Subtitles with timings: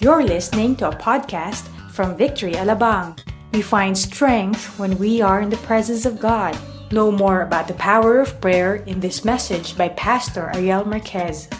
[0.00, 3.18] You're listening to a podcast from Victory Alabang.
[3.50, 6.56] We find strength when we are in the presence of God.
[6.92, 11.50] Know more about the power of prayer in this message by Pastor Ariel Marquez.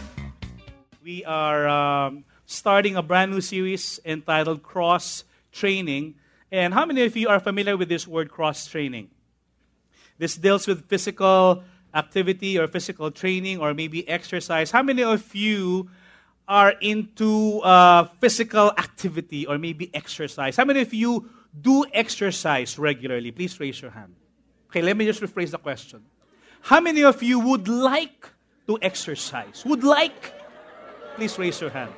[1.02, 6.14] We are um, starting a brand new series entitled Cross Training.
[6.52, 9.10] And how many of you are familiar with this word cross training?
[10.18, 14.70] This deals with physical activity or physical training or maybe exercise.
[14.70, 15.90] How many of you
[16.48, 20.56] are into uh, physical activity or maybe exercise?
[20.56, 21.28] How many of you
[21.60, 23.30] do exercise regularly?
[23.30, 24.14] Please raise your hand.
[24.70, 26.02] Okay, let me just rephrase the question.
[26.60, 28.28] How many of you would like
[28.66, 29.64] to exercise?
[29.64, 30.32] Would like?
[31.16, 31.92] Please raise your hand.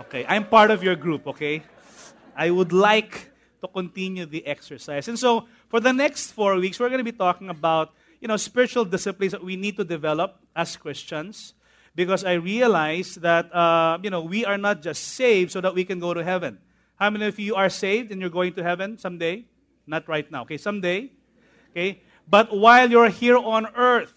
[0.00, 1.62] Okay, I'm part of your group, okay?
[2.36, 3.32] I would like
[3.62, 5.08] to continue the exercise.
[5.08, 8.36] And so, for the next four weeks, we're going to be talking about, you know,
[8.36, 11.54] spiritual disciplines that we need to develop as Christians
[11.96, 15.84] because I realize that, uh, you know, we are not just saved so that we
[15.84, 16.58] can go to heaven.
[16.96, 19.46] How many of you are saved and you're going to heaven someday?
[19.86, 20.58] Not right now, okay?
[20.58, 21.10] Someday,
[21.70, 22.02] okay?
[22.28, 24.12] But while you're here on earth,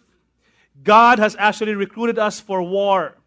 [0.83, 3.17] God has actually recruited us for war.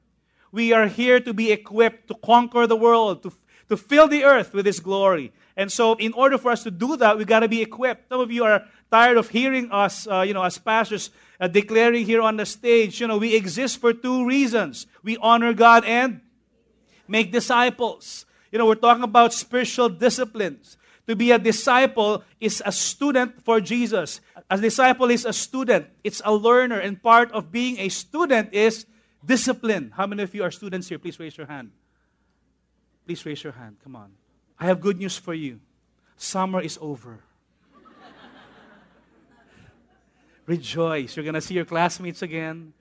[0.53, 3.33] We are here to be equipped to conquer the world, to,
[3.71, 5.33] to fill the earth with His glory.
[5.57, 8.09] And so, in order for us to do that, we got to be equipped.
[8.09, 11.09] Some of you are tired of hearing us, uh, you know, as pastors,
[11.41, 14.87] uh, declaring here on the stage, you know, we exist for two reasons.
[15.03, 16.21] We honor God and
[17.09, 18.27] make disciples.
[18.53, 20.77] You know, we're talking about spiritual disciplines.
[21.09, 24.21] To be a disciple is a student for Jesus.
[24.51, 28.85] A disciple is a student, it's a learner, and part of being a student is
[29.25, 29.91] discipline.
[29.97, 30.99] How many of you are students here?
[30.99, 31.73] Please raise your hand.
[33.07, 33.77] Please raise your hand.
[33.83, 34.13] Come on.
[34.61, 35.61] I have good news for you.
[36.19, 37.25] Summer is over.
[40.47, 41.17] Rejoice.
[41.17, 42.73] You're going to see your classmates again.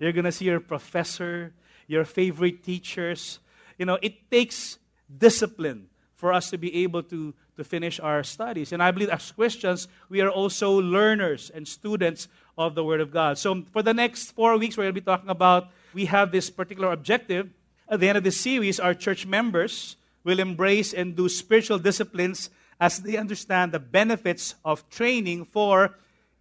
[0.00, 1.52] You're going to see your professor,
[1.86, 3.38] your favorite teachers.
[3.78, 4.78] You know, it takes
[5.18, 8.72] discipline for us to be able to, to finish our studies.
[8.72, 13.10] And I believe as Christians, we are also learners and students of the Word of
[13.10, 13.38] God.
[13.38, 16.50] So for the next four weeks, we're going to be talking about, we have this
[16.50, 17.50] particular objective.
[17.88, 22.50] At the end of this series, our church members will embrace and do spiritual disciplines
[22.80, 25.96] as they understand the benefits of training for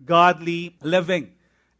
[0.05, 1.31] godly living.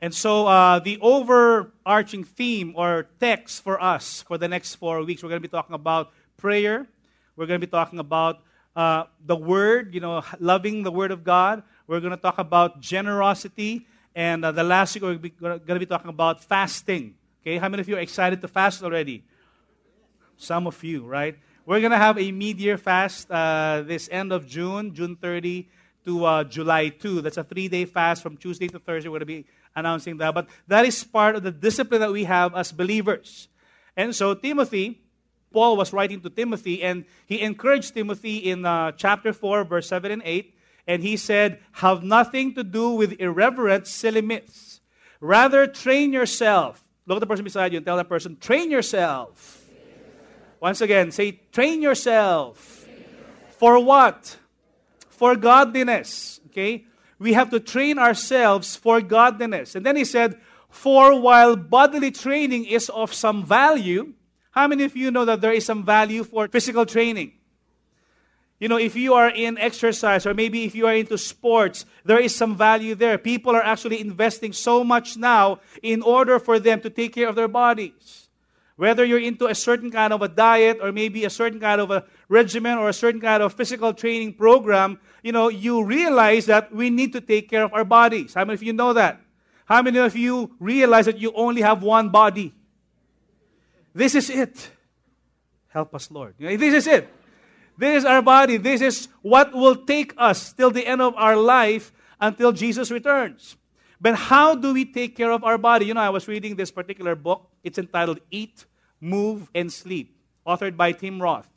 [0.02, 5.22] And so, uh, the overarching theme or text for us for the next four weeks,
[5.22, 6.88] we're going to be talking about prayer.
[7.36, 8.40] We're going to be talking about
[8.76, 11.64] uh, the Word, you know, loving the Word of God.
[11.86, 13.88] We're going to talk about generosity.
[14.16, 17.16] And uh, the last week, we're going to be talking about fasting.
[17.42, 19.24] Okay, how many of you are excited to fast already?
[20.38, 21.38] Some of you, right?
[21.66, 25.68] We're going to have a mid year fast uh, this end of June, June 30
[26.10, 27.22] to uh, July 2.
[27.22, 29.10] That's a three day fast from Tuesday to Thursday.
[29.10, 30.34] We're going to be announcing that.
[30.34, 33.48] But that is part of the discipline that we have as believers.
[33.96, 35.04] And so, Timothy,
[35.54, 40.12] Paul was writing to Timothy, and he encouraged Timothy in uh, chapter 4, verse 7
[40.12, 40.56] and 8.
[40.88, 44.82] And he said, Have nothing to do with irreverent, silly myths.
[45.22, 46.84] Rather, train yourself.
[47.06, 49.64] Look at the person beside you and tell that person, Train yourself.
[50.60, 52.88] Once again, say, Train yourself.
[53.60, 54.39] For what?
[55.20, 56.40] For godliness.
[56.48, 56.86] Okay?
[57.20, 59.76] We have to train ourselves for godliness.
[59.76, 64.14] And then he said, For while bodily training is of some value,
[64.52, 67.34] how many of you know that there is some value for physical training?
[68.60, 72.20] You know, if you are in exercise or maybe if you are into sports, there
[72.20, 73.18] is some value there.
[73.18, 77.36] People are actually investing so much now in order for them to take care of
[77.36, 78.29] their bodies.
[78.80, 81.92] Whether you're into a certain kind of a diet or maybe a certain kind of
[81.92, 86.74] a regimen or a certain kind of physical training program, you know, you realize that
[86.74, 88.36] we need to take care of our bodies.
[88.36, 89.20] How many of you know that?
[89.66, 92.54] How many of you realize that you only have one body?
[93.94, 94.72] This is it.
[95.68, 96.36] Help us, Lord.
[96.40, 97.14] This is it.
[97.78, 98.56] This is our body.
[98.56, 101.92] This is what will take us till the end of our life
[102.22, 103.58] until Jesus returns.
[104.00, 105.88] But how do we take care of our body?
[105.88, 107.50] You know, I was reading this particular book.
[107.62, 108.64] It's entitled Eat,
[109.02, 110.16] Move, and Sleep,
[110.46, 111.48] authored by Tom Rath.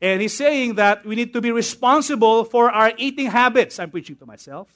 [0.00, 3.78] And he's saying that we need to be responsible for our eating habits.
[3.78, 4.68] I'm preaching to myself.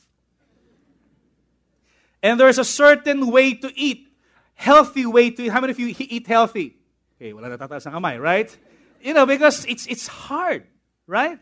[2.23, 4.09] And there's a certain way to eat,
[4.55, 5.49] healthy way to eat.
[5.49, 6.77] How many of you eat healthy?
[7.17, 8.55] Okay, wala natataas ng kamay, right?
[9.03, 10.65] You know, because it's, it's hard,
[11.07, 11.39] right?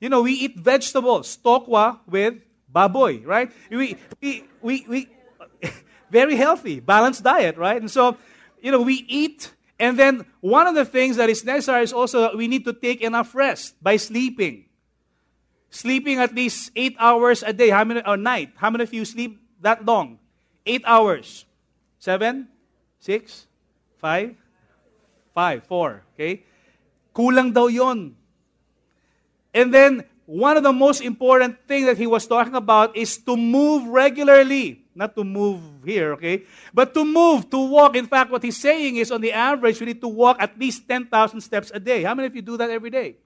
[0.00, 2.34] You know, we eat vegetables, tokwa with
[2.72, 3.50] baboy, right?
[3.70, 5.08] We, we, we, we
[6.10, 7.80] very healthy, balanced diet, right?
[7.80, 8.16] And so
[8.62, 9.52] you know, we eat,
[9.82, 12.72] and then one of the things that is necessary is also that we need to
[12.72, 14.70] take enough rest by sleeping.
[15.74, 18.54] Sleeping at least eight hours a day, how many or night?
[18.54, 20.20] How many of you sleep that long?
[20.64, 21.46] Eight hours.
[21.98, 22.46] Seven,
[23.00, 23.48] six,
[23.98, 24.36] five,
[25.34, 26.06] five, four.
[26.14, 26.44] Okay?
[27.12, 28.14] Kulang daw yon.
[29.52, 33.36] And then, one of the most important thing that he was talking about is to
[33.36, 34.81] move regularly.
[34.94, 36.44] Not to move here, okay?
[36.74, 37.96] But to move, to walk.
[37.96, 40.86] In fact, what he's saying is on the average, you need to walk at least
[40.86, 42.02] 10,000 steps a day.
[42.02, 43.16] How many of you do that every day?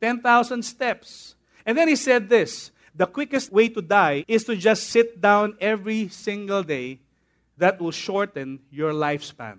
[0.00, 1.34] 10,000 steps.
[1.66, 5.56] And then he said this the quickest way to die is to just sit down
[5.60, 7.00] every single day.
[7.58, 9.58] That will shorten your lifespan.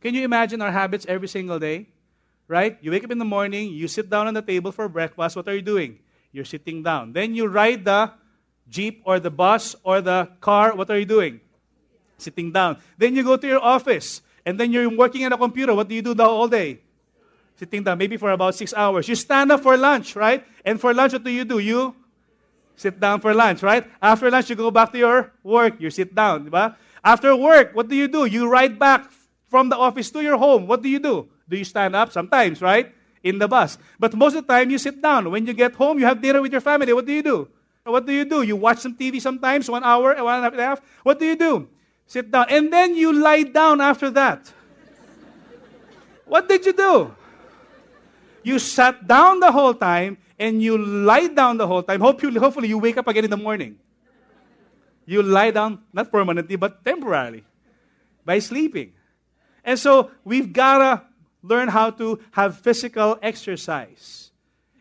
[0.00, 1.86] Can you imagine our habits every single day?
[2.46, 2.78] Right?
[2.80, 5.36] You wake up in the morning, you sit down on the table for breakfast.
[5.36, 5.98] What are you doing?
[6.32, 7.12] You're sitting down.
[7.12, 8.12] Then you ride the
[8.68, 10.74] jeep or the bus or the car.
[10.74, 11.40] What are you doing?
[12.16, 12.78] Sitting down.
[12.96, 14.22] Then you go to your office.
[14.44, 15.74] And then you're working on a computer.
[15.74, 16.80] What do you do the whole day?
[17.56, 19.08] Sitting down, maybe for about six hours.
[19.08, 20.46] You stand up for lunch, right?
[20.64, 21.58] And for lunch, what do you do?
[21.58, 21.94] You
[22.76, 23.84] sit down for lunch, right?
[24.00, 25.74] After lunch, you go back to your work.
[25.80, 26.76] You sit down, diba?
[27.04, 28.24] After work, what do you do?
[28.24, 29.10] You ride back
[29.48, 30.66] from the office to your home.
[30.66, 31.28] What do you do?
[31.48, 32.12] Do you stand up?
[32.12, 32.94] Sometimes, right?
[33.22, 33.76] In the bus.
[33.98, 35.30] But most of the time, you sit down.
[35.30, 36.92] When you get home, you have dinner with your family.
[36.92, 37.48] What do you do?
[37.88, 38.42] What do you do?
[38.42, 40.80] You watch some TV sometimes, one hour, one and a half.
[41.02, 41.68] What do you do?
[42.06, 42.46] Sit down.
[42.48, 44.52] And then you lie down after that.
[46.26, 47.14] what did you do?
[48.42, 52.00] You sat down the whole time and you lie down the whole time.
[52.00, 53.78] Hopefully, hopefully you wake up again in the morning.
[55.04, 57.44] You lie down, not permanently, but temporarily,
[58.24, 58.92] by sleeping.
[59.64, 61.02] And so we've got to
[61.42, 64.27] learn how to have physical exercise.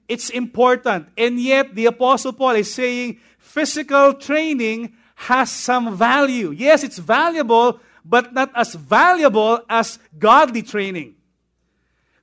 [0.07, 1.09] It's important.
[1.17, 6.51] And yet, the Apostle Paul is saying physical training has some value.
[6.51, 11.15] Yes, it's valuable, but not as valuable as godly training.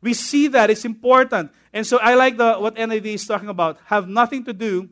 [0.01, 1.51] We see that it's important.
[1.73, 3.79] And so I like the, what NIV is talking about.
[3.87, 4.89] Have nothing to do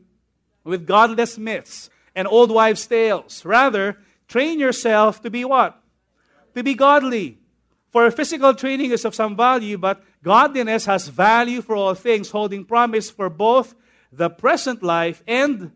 [0.63, 3.45] with godless myths and old wives' tales.
[3.45, 3.97] Rather,
[4.27, 5.81] train yourself to be what?
[6.55, 7.37] To be godly.
[7.91, 12.65] For physical training is of some value, but godliness has value for all things, holding
[12.65, 13.75] promise for both
[14.11, 15.71] the present life and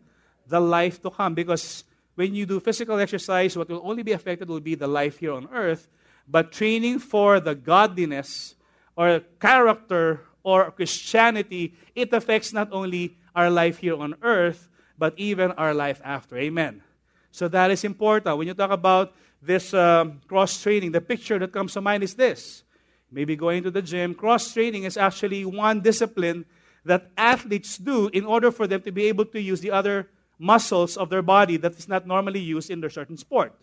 [0.46, 1.34] the life to come.
[1.34, 1.84] Because
[2.14, 5.32] when you do physical exercise, what will only be affected will be the life here
[5.32, 5.88] on earth.
[6.26, 8.56] But training for the godliness
[8.96, 15.52] or character or Christianity, it affects not only our life here on earth, but even
[15.52, 16.36] our life after.
[16.36, 16.82] Amen.
[17.30, 18.36] So that is important.
[18.36, 22.14] When you talk about this um, cross training, the picture that comes to mind is
[22.14, 22.64] this.
[23.10, 24.14] Maybe going to the gym.
[24.14, 26.44] Cross training is actually one discipline
[26.84, 30.08] that athletes do in order for them to be able to use the other
[30.38, 33.54] muscles of their body that is not normally used in their certain sport.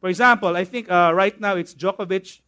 [0.00, 2.40] For example, I think uh, right now it's Djokovic.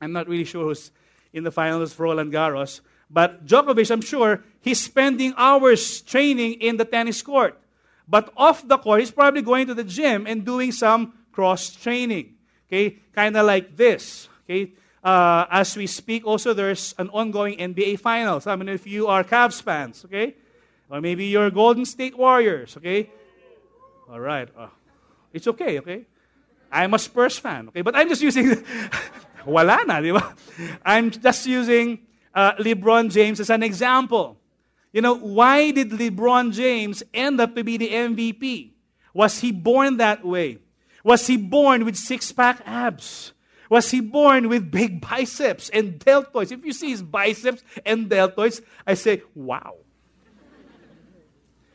[0.00, 0.90] I'm not really sure who's
[1.32, 2.80] in the finals for Roland Garros.
[3.10, 7.58] But Djokovic, I'm sure, he's spending hours training in the tennis court.
[8.06, 12.34] But off the court, he's probably going to the gym and doing some cross training.
[12.68, 14.28] Okay, kind of like this.
[14.44, 14.72] Okay,
[15.02, 18.46] uh, as we speak, also there's an ongoing NBA Finals.
[18.46, 20.34] I mean, if you are Cavs fans, okay,
[20.88, 23.10] or maybe you're Golden State Warriors, okay.
[24.10, 24.68] All right, uh,
[25.32, 26.06] it's okay, okay.
[26.72, 28.64] I'm a Spurs fan, okay, but I'm just using
[29.46, 30.34] Wala na, di ba?
[30.84, 32.00] I'm just using
[32.34, 34.36] uh, LeBron James as an example.
[34.92, 38.72] You know, why did LeBron James end up to be the MVP?
[39.14, 40.58] Was he born that way?
[41.04, 43.32] Was he born with six pack abs?
[43.70, 46.52] Was he born with big biceps and deltoids?
[46.52, 49.76] If you see his biceps and deltoids, I say, wow.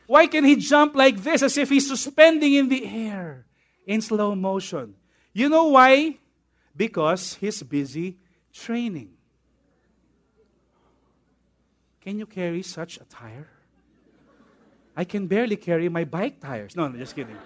[0.06, 3.46] Why can he jump like this as if he's suspending in the air
[3.84, 4.94] in slow motion?
[5.32, 6.18] You know why?
[6.76, 8.18] because he's busy
[8.52, 9.10] training.
[12.00, 13.48] Can you carry such a tire?
[14.96, 16.76] I can barely carry my bike tires.
[16.76, 17.36] No, no, just kidding.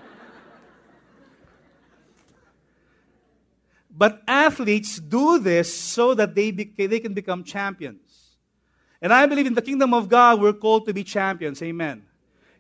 [3.91, 8.37] But athletes do this so that they, be, they can become champions.
[9.03, 11.63] And I believe in the kingdom of God, we're called to be champions.
[11.63, 12.05] Amen.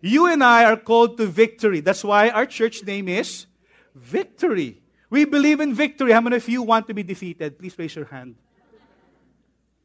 [0.00, 1.80] You and I are called to victory.
[1.80, 3.46] That's why our church name is
[3.94, 4.80] Victory.
[5.10, 6.12] We believe in victory.
[6.12, 7.58] How many of you want to be defeated?
[7.58, 8.36] Please raise your hand.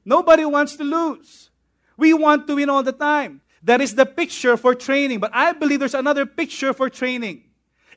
[0.05, 1.49] Nobody wants to lose.
[1.97, 3.41] We want to win all the time.
[3.63, 5.19] That is the picture for training.
[5.19, 7.43] But I believe there's another picture for training.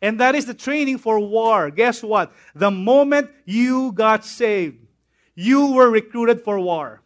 [0.01, 1.71] And that is the training for war.
[1.71, 2.33] Guess what?
[2.55, 4.79] The moment you got saved,
[5.35, 7.03] you were recruited for war.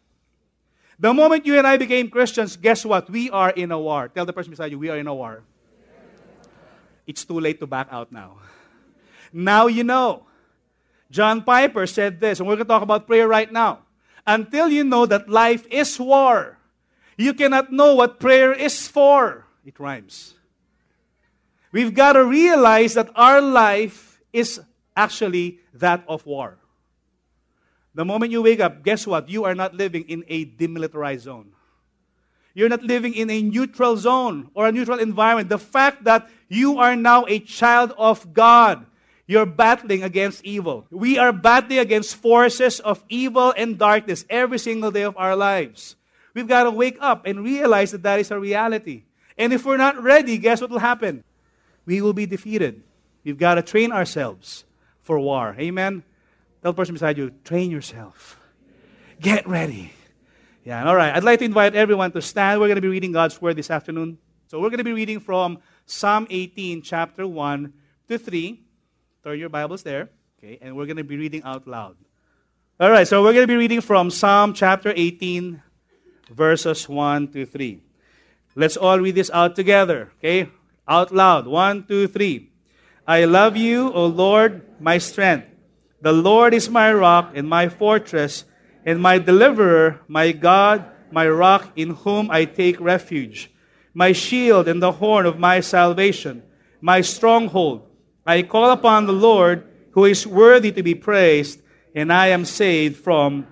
[0.99, 3.09] The moment you and I became Christians, guess what?
[3.09, 4.07] We are in a war.
[4.07, 5.43] Tell the person beside you, we are in a war.
[7.05, 8.37] It's too late to back out now.
[9.33, 10.25] Now you know.
[11.11, 13.79] John Piper said this, and we're going to talk about prayer right now.
[14.25, 16.57] Until you know that life is war,
[17.17, 19.45] you cannot know what prayer is for.
[19.65, 20.35] It rhymes.
[21.73, 24.61] We've got to realize that our life is
[24.95, 26.59] actually that of war.
[27.95, 29.27] The moment you wake up, guess what?
[29.27, 31.49] You are not living in a demilitarized zone.
[32.53, 35.49] You're not living in a neutral zone or a neutral environment.
[35.49, 38.85] The fact that you are now a child of God,
[39.25, 40.85] you're battling against evil.
[40.91, 45.95] We are battling against forces of evil and darkness every single day of our lives.
[46.35, 49.05] We've got to wake up and realize that that is a reality.
[49.39, 51.23] And if we're not ready, guess what will happen?
[51.85, 52.83] We will be defeated.
[53.23, 54.65] We've got to train ourselves
[55.01, 55.55] for war.
[55.59, 56.03] Amen?
[56.61, 58.39] Tell the person beside you, train yourself.
[59.19, 59.93] Get ready.
[60.63, 61.13] Yeah, all right.
[61.13, 62.61] I'd like to invite everyone to stand.
[62.61, 64.17] We're going to be reading God's Word this afternoon.
[64.47, 67.73] So we're going to be reading from Psalm 18, chapter 1
[68.07, 68.61] to 3.
[69.23, 70.09] Turn your Bibles there.
[70.39, 71.97] Okay, and we're going to be reading out loud.
[72.79, 75.61] All right, so we're going to be reading from Psalm chapter 18,
[76.29, 77.79] verses 1 to 3.
[78.55, 80.11] Let's all read this out together.
[80.19, 80.49] Okay,
[80.87, 81.47] out loud.
[81.47, 82.51] One, two, three.
[83.07, 85.47] I love you, O Lord, my strength.
[86.01, 88.45] The Lord is my rock and my fortress
[88.85, 93.51] and my deliverer, my God, my rock in whom I take refuge,
[93.93, 96.43] my shield and the horn of my salvation,
[96.81, 97.87] my stronghold.
[98.25, 101.61] I call upon the Lord who is worthy to be praised,
[101.95, 103.47] and I am saved from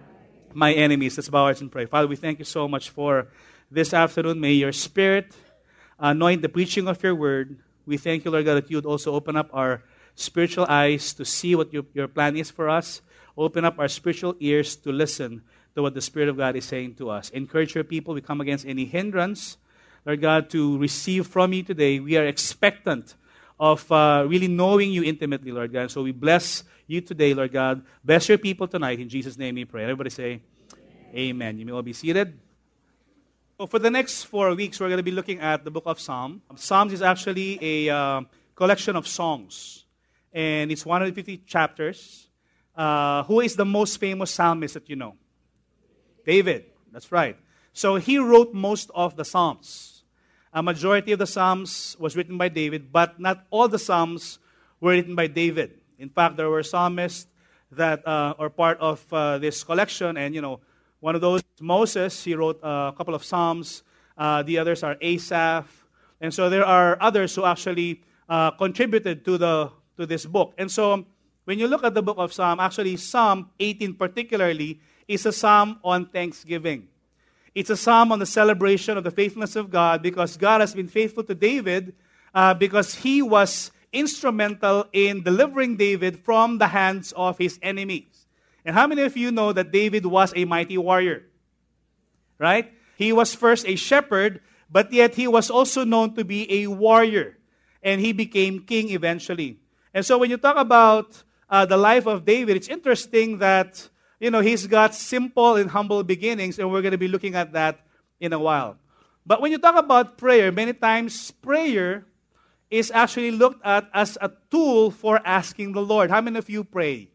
[0.54, 1.18] my enemies.
[1.18, 1.86] Let's bow our heads and pray.
[1.86, 3.28] Father, we thank you so much for
[3.70, 4.40] this afternoon.
[4.40, 5.34] May your spirit
[6.02, 7.58] anoint the preaching of your word.
[7.86, 9.84] We thank you, Lord God, that you would also open up our
[10.16, 13.02] spiritual eyes to see what your, your plan is for us.
[13.38, 15.42] Open up our spiritual ears to listen
[15.76, 17.30] to what the Spirit of God is saying to us.
[17.30, 18.14] Encourage your people.
[18.14, 19.58] We come against any hindrance,
[20.06, 22.00] Lord God, to receive from you today.
[22.00, 23.16] We are expectant
[23.60, 25.92] of uh, really knowing you intimately, Lord God.
[25.92, 27.84] So we bless you today, Lord God.
[28.04, 29.00] Bless your people tonight.
[29.00, 29.84] In Jesus' name we pray.
[29.84, 30.42] Everybody say,
[31.14, 31.16] Amen.
[31.16, 31.58] Amen.
[31.60, 32.38] You may all be seated.
[33.62, 36.00] So for the next four weeks, we're going to be looking at the book of
[36.00, 36.42] Psalms.
[36.56, 38.22] Psalms is actually a uh,
[38.56, 39.86] collection of songs
[40.34, 42.28] and it's 150 chapters.
[42.76, 45.14] Uh, who is the most famous psalmist that you know?
[46.26, 46.72] David.
[46.92, 47.38] That's right.
[47.72, 50.06] So he wrote most of the psalms.
[50.52, 54.40] A majority of the psalms was written by David, but not all the psalms
[54.80, 55.78] were written by David.
[56.00, 57.28] In fact, there were psalmists
[57.72, 60.62] that uh, are part of uh, this collection, and you know,
[61.02, 62.24] one of those is Moses.
[62.24, 63.84] He wrote a couple of psalms.
[64.18, 65.66] Uh, the others are Asaph,
[66.22, 70.54] and so there are others who actually uh, contributed to the to this book.
[70.58, 71.06] And so,
[71.46, 75.80] when you look at the book of Psalm, actually, Psalm 18 particularly is a psalm
[75.84, 76.88] on thanksgiving.
[77.56, 80.88] It's a psalm on the celebration of the faithfulness of God because God has been
[80.88, 81.96] faithful to David
[82.34, 88.11] uh, because he was instrumental in delivering David from the hands of his enemies.
[88.66, 91.24] And how many of you know that David was a mighty warrior?
[92.38, 92.72] Right?
[92.96, 97.38] He was first a shepherd, but yet he was also known to be a warrior.
[97.84, 99.60] And he became king eventually.
[99.94, 103.90] And so when you talk about uh, the life of David, it's interesting that,
[104.20, 107.54] you know, he's got simple and humble beginnings, and we're going to be looking at
[107.54, 107.80] that
[108.20, 108.78] in a while.
[109.26, 112.06] But when you talk about prayer, many times prayer
[112.70, 116.10] is actually looked at as a tool for asking the Lord.
[116.10, 117.11] How many of you pray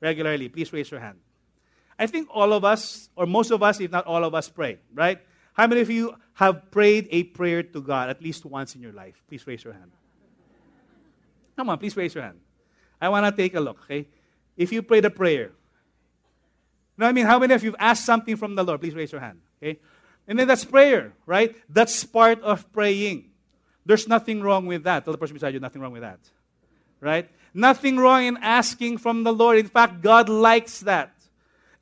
[0.00, 0.48] regularly?
[0.48, 1.18] Please raise your hand.
[1.98, 4.78] I think all of us, or most of us, if not all of us, pray,
[4.94, 5.20] right?
[5.52, 8.92] How many of you have prayed a prayer to God at least once in your
[8.92, 9.22] life?
[9.28, 9.92] Please raise your hand.
[11.56, 12.40] Come on, please raise your hand.
[13.00, 14.06] I want to take a look, okay?
[14.56, 15.52] If you prayed a prayer.
[16.96, 18.80] No, I mean, how many of you have asked something from the Lord?
[18.80, 19.78] Please raise your hand, okay?
[20.26, 21.54] And then that's prayer, right?
[21.68, 23.30] That's part of praying.
[23.84, 25.04] There's nothing wrong with that.
[25.04, 26.20] Tell the person beside you, nothing wrong with that.
[27.00, 27.28] Right?
[27.52, 29.58] Nothing wrong in asking from the Lord.
[29.58, 31.12] In fact, God likes that.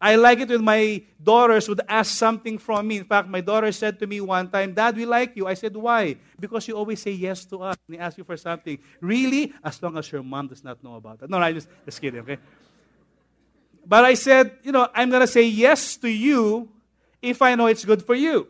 [0.00, 2.98] I like it when my daughters would ask something from me.
[2.98, 5.46] In fact, my daughter said to me one time, Dad, we like you.
[5.46, 6.16] I said, Why?
[6.38, 8.78] Because you always say yes to us when we ask you for something.
[9.00, 9.52] Really?
[9.64, 11.30] As long as your mom does not know about it.
[11.30, 12.38] No, I just, just kidding, okay?
[13.84, 16.68] But I said, you know, I'm going to say yes to you
[17.20, 18.46] if I know it's good for you.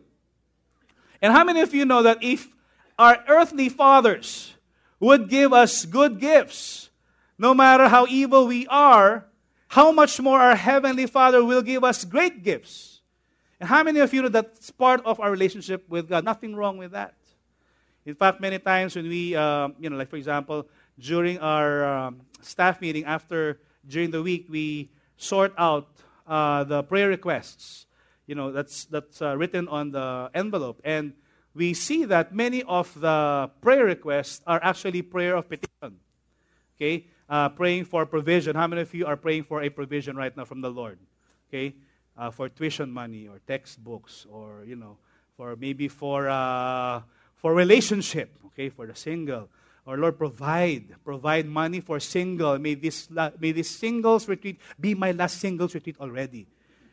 [1.23, 2.49] And how many of you know that if
[2.99, 4.53] our earthly fathers
[5.01, 6.88] would give us good gifts,
[7.39, 9.27] no matter how evil we are,
[9.69, 13.01] how much more our Heavenly Father will give us great gifts.
[13.61, 16.25] And how many of you know that's part of our relationship with God?
[16.25, 17.15] Nothing wrong with that.
[18.07, 20.69] In fact, many times when we, uh, you know, like for example,
[20.99, 25.89] during our um, staff meeting after, during the week, we sort out
[26.27, 27.87] uh, the prayer requests.
[28.27, 30.81] You know, that's, that's uh, written on the envelope.
[30.85, 31.13] And
[31.55, 35.99] we see that many of the prayer requests are actually prayer of petition.
[36.77, 37.07] Okay?
[37.29, 38.57] Uh, praying for provision.
[38.57, 40.99] How many of you are praying for a provision right now from the Lord?
[41.49, 41.75] Okay,
[42.17, 44.97] uh, for tuition money or textbooks, or you know,
[45.37, 47.03] for maybe for uh,
[47.37, 48.37] for relationship.
[48.47, 49.49] Okay, for the single,
[49.89, 52.59] Or Lord, provide, provide money for single.
[52.59, 53.09] May this,
[53.41, 56.47] may this singles retreat be my last singles retreat already.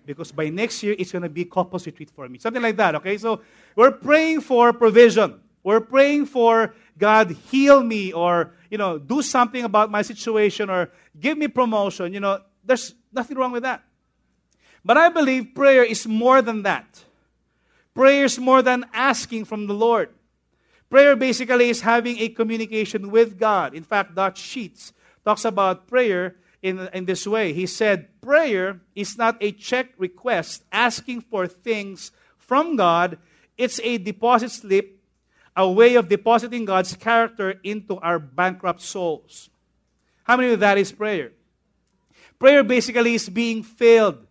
[0.05, 2.39] Because by next year, it's going to be couples retreat for me.
[2.39, 3.17] Something like that, okay?
[3.17, 3.41] So
[3.75, 5.41] we're praying for provision.
[5.65, 10.91] We're praying for God heal me or, you know, do something about my situation or
[11.19, 12.13] give me promotion.
[12.13, 13.81] You know, there's nothing wrong with that.
[14.85, 17.03] But I believe prayer is more than that.
[17.95, 20.09] Prayer is more than asking from the Lord.
[20.87, 23.73] Prayer basically is having a communication with God.
[23.73, 24.93] In fact, Dutch Sheets
[25.25, 27.53] talks about prayer in, in this way.
[27.53, 33.17] He said, Prayer is not a check request asking for things from God,
[33.57, 34.94] it's a deposit slip,
[35.55, 39.49] a way of depositing God's character into our bankrupt souls.
[40.23, 41.31] How many of that is prayer?
[42.39, 44.25] Prayer basically is being filled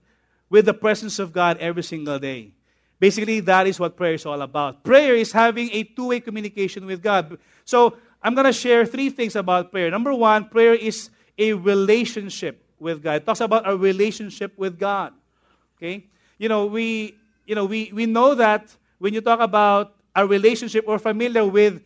[0.51, 2.53] with the presence of God every single day.
[3.01, 4.85] Basically, that is what prayer is all about.
[4.85, 7.39] Prayer is having a two way communication with God.
[7.65, 9.91] So, I'm going to share three things about prayer.
[9.91, 13.17] Number one, prayer is a relationship with God.
[13.17, 15.13] It talks about a relationship with God.
[15.77, 16.07] Okay?
[16.39, 20.87] You know, we, you know, we, we know that when you talk about a relationship,
[20.87, 21.83] we're familiar with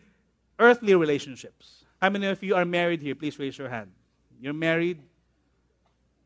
[0.59, 1.85] earthly relationships.
[2.01, 3.15] How many of you are married here?
[3.15, 3.91] Please raise your hand.
[4.41, 5.01] You're married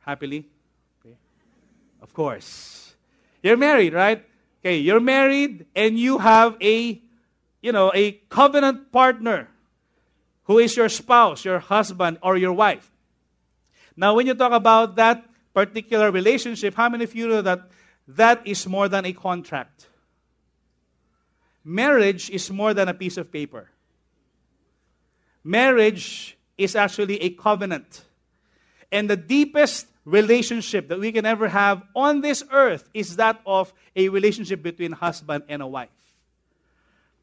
[0.00, 0.46] happily?
[1.00, 1.16] Okay.
[2.00, 2.94] Of course.
[3.42, 4.24] You're married, right?
[4.60, 7.00] Okay, you're married and you have a,
[7.60, 9.48] you know, a covenant partner
[10.44, 12.90] who is your spouse, your husband, or your wife.
[13.96, 17.70] Now, when you talk about that particular relationship, how many of you know that
[18.08, 19.88] that is more than a contract?
[21.64, 23.68] Marriage is more than a piece of paper.
[25.44, 28.04] Marriage is actually a covenant.
[28.90, 33.72] And the deepest relationship that we can ever have on this earth is that of
[33.94, 35.88] a relationship between husband and a wife.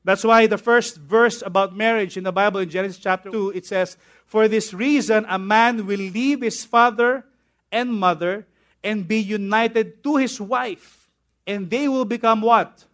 [0.04, 3.66] That's why the first verse about marriage in the Bible in Genesis chapter 2 it
[3.66, 7.26] says, "For this reason a man will leave his father
[7.72, 8.48] and mother
[8.84, 11.10] and be united to his wife,
[11.46, 12.86] and they will become what?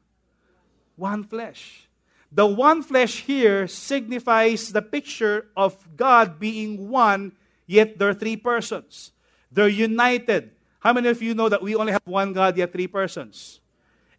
[0.95, 1.87] One flesh."
[2.31, 7.31] The one flesh here signifies the picture of God being one,
[7.65, 9.11] yet there are three persons.
[9.51, 10.51] They're united.
[10.79, 13.61] How many of you know that we only have one God, yet three persons?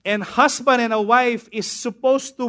[0.02, 2.48] And husband and a wife is supposed to,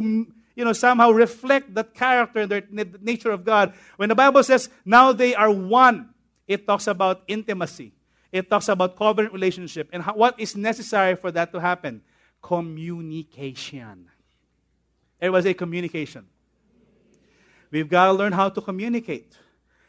[0.56, 3.74] you know, somehow reflect that character and the nature of God.
[3.98, 6.14] When the Bible says, now they are one,
[6.48, 7.92] it talks about intimacy.
[8.32, 9.90] It talks about covenant relationship.
[9.92, 12.02] And how, what is necessary for that to happen?
[12.42, 14.08] Communication.
[15.22, 16.26] Everybody say communication.
[17.72, 19.34] We've got to learn how to communicate.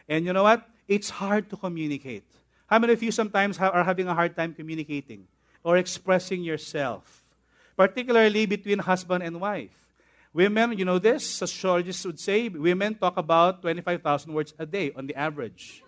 [0.08, 0.66] And you know what?
[0.86, 2.24] It's hard to communicate.
[2.66, 5.26] How many of you sometimes are having a hard time communicating
[5.62, 7.24] or expressing yourself,
[7.76, 9.72] particularly between husband and wife?
[10.32, 15.06] Women, you know this, sociologists would say women talk about 25,000 words a day on
[15.06, 15.82] the average.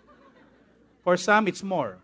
[1.03, 1.97] For some, it's more.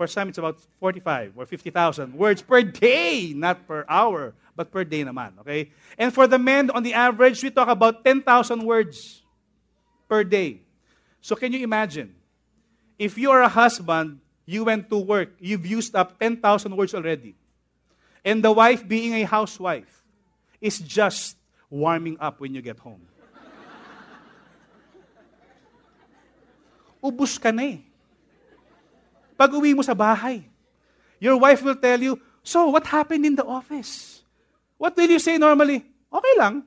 [0.00, 4.82] For some, it's about 45 or 50,000 words per day, not per hour, but per
[4.82, 5.72] day naman, okay?
[5.98, 8.24] And for the men, on the average, we talk about 10,000
[8.64, 9.20] words
[10.08, 10.62] per day.
[11.20, 12.14] So can you imagine?
[12.98, 17.36] If you are a husband, you went to work, you've used up 10,000 words already.
[18.24, 20.02] And the wife, being a housewife,
[20.62, 21.36] is just
[21.68, 23.04] warming up when you get home.
[27.04, 27.89] Ubus ka na eh.
[29.40, 30.44] Pag uwi mo sa bahay,
[31.16, 34.22] your wife will tell you, So, what happened in the office?
[34.78, 35.84] What will you say normally?
[36.12, 36.64] Okay lang.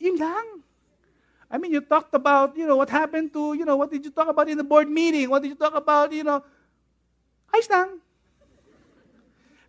[0.00, 0.46] Yun lang.
[1.50, 4.10] I mean, you talked about, you know, what happened to, you know, what did you
[4.10, 5.28] talk about in the board meeting?
[5.28, 6.42] What did you talk about, you know?
[7.52, 8.00] Ayos lang.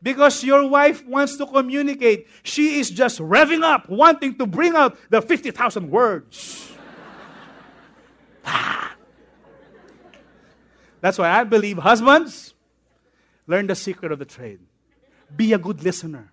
[0.02, 2.28] Because your wife wants to communicate.
[2.44, 6.72] She is just revving up, wanting to bring out the 50,000 words.
[11.04, 12.56] That's why I believe husbands,
[13.44, 14.64] learn the secret of the trade.
[15.28, 16.32] Be a good listener.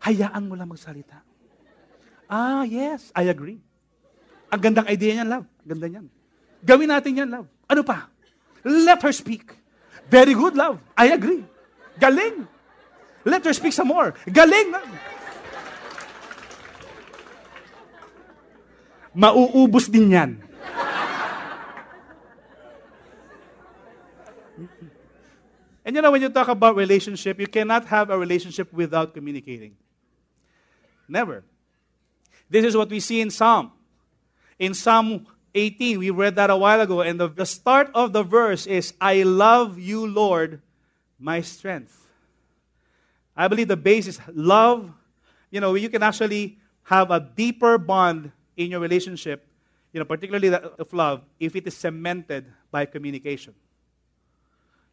[0.00, 1.20] Hayaan mo lang magsalita.
[2.24, 3.60] Ah, yes, I agree.
[4.48, 5.44] Ang gandang idea niyan, love.
[5.60, 6.08] Ganda niyan.
[6.64, 7.44] Gawin natin yan, love.
[7.68, 8.08] Ano pa?
[8.64, 9.52] Let her speak.
[10.08, 10.80] Very good, love.
[10.96, 11.44] I agree.
[12.00, 12.48] Galing.
[13.28, 14.16] Let her speak some more.
[14.24, 14.72] Galing.
[14.72, 14.88] Love.
[19.12, 20.45] Mauubos din yan.
[25.86, 29.76] And you know, when you talk about relationship, you cannot have a relationship without communicating.
[31.06, 31.44] Never.
[32.50, 33.70] This is what we see in Psalm.
[34.58, 38.24] In Psalm 18, we read that a while ago, and the, the start of the
[38.24, 40.60] verse is, I love you, Lord,
[41.20, 41.96] my strength.
[43.36, 44.92] I believe the base is love.
[45.52, 49.46] You know, you can actually have a deeper bond in your relationship,
[49.92, 53.54] you know, particularly that of love, if it is cemented by communication.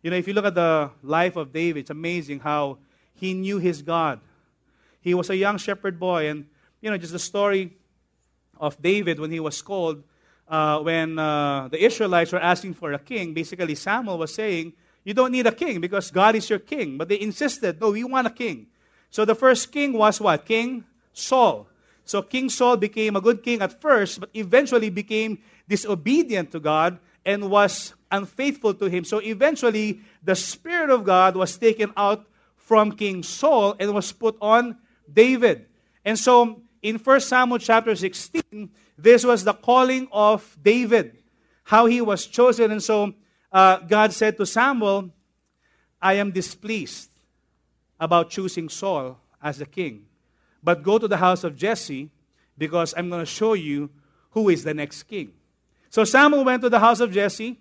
[0.03, 2.77] You know, if you look at the life of David, it's amazing how
[3.15, 4.19] he knew his God.
[4.99, 6.45] He was a young shepherd boy, and,
[6.81, 7.71] you know, just the story
[8.59, 10.03] of David when he was called,
[10.49, 14.73] uh, when uh, the Israelites were asking for a king, basically Samuel was saying,
[15.05, 16.97] You don't need a king because God is your king.
[16.97, 18.67] But they insisted, No, we want a king.
[19.09, 20.45] So the first king was what?
[20.45, 21.67] King Saul.
[22.03, 26.99] So King Saul became a good king at first, but eventually became disobedient to God
[27.25, 29.03] and was unfaithful to him.
[29.03, 34.37] So eventually, the Spirit of God was taken out from King Saul and was put
[34.39, 34.77] on
[35.11, 35.65] David.
[36.05, 41.17] And so in 1 Samuel chapter 16, this was the calling of David,
[41.63, 42.71] how he was chosen.
[42.71, 43.13] And so
[43.51, 45.09] uh, God said to Samuel,
[46.01, 47.09] I am displeased
[47.99, 50.05] about choosing Saul as the king.
[50.61, 52.09] But go to the house of Jesse
[52.57, 53.89] because I'm going to show you
[54.31, 55.33] who is the next king.
[55.89, 57.59] So Samuel went to the house of Jesse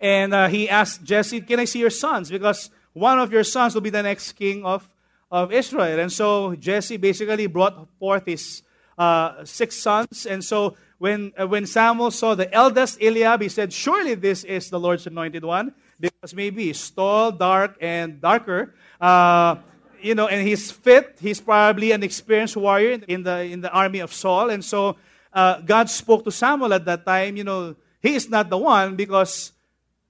[0.00, 2.30] and uh, he asked Jesse, Can I see your sons?
[2.30, 4.88] Because one of your sons will be the next king of,
[5.30, 5.98] of Israel.
[5.98, 8.62] And so Jesse basically brought forth his
[8.96, 10.26] uh, six sons.
[10.26, 14.70] And so when, uh, when Samuel saw the eldest Eliab, he said, Surely this is
[14.70, 18.74] the Lord's anointed one, because maybe he's tall, dark, and darker.
[19.00, 19.56] Uh,
[20.00, 21.18] you know, and he's fit.
[21.20, 24.50] He's probably an experienced warrior in the, in the army of Saul.
[24.50, 24.96] And so
[25.32, 28.94] uh, God spoke to Samuel at that time, you know, he is not the one
[28.94, 29.52] because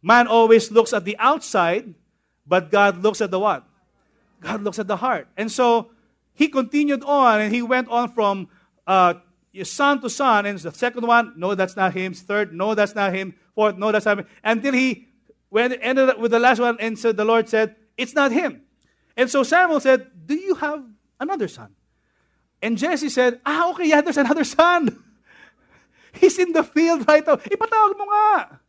[0.02, 1.94] man always looks at the outside,
[2.46, 3.64] but God looks at the what?
[4.40, 5.28] God looks at the heart.
[5.36, 5.90] And so
[6.34, 8.48] he continued on and he went on from
[8.86, 9.14] uh,
[9.64, 10.46] son to son.
[10.46, 12.14] And the second one, no, that's not him.
[12.14, 13.34] Third, no, that's not him.
[13.54, 14.26] Fourth, no, that's not him.
[14.44, 15.08] Until he
[15.48, 18.62] when ended up with the last one, and so the Lord said, It's not him.
[19.16, 20.84] And so Samuel said, Do you have
[21.18, 21.74] another son?
[22.62, 25.02] And Jesse said, Ah, okay, yeah, there's another son.
[26.12, 27.36] He's in the field right now.
[27.36, 28.60] Ipatawag mo nga.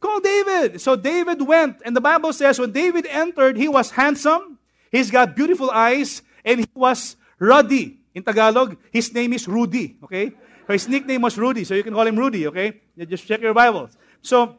[0.00, 0.80] Call David.
[0.80, 4.58] So David went, and the Bible says when David entered, he was handsome,
[4.90, 7.98] he's got beautiful eyes, and he was ruddy.
[8.14, 10.30] In Tagalog, his name is Rudy, okay?
[10.66, 12.80] So his nickname was Rudy, so you can call him Rudy, okay?
[12.96, 13.96] You just check your Bibles.
[14.22, 14.56] So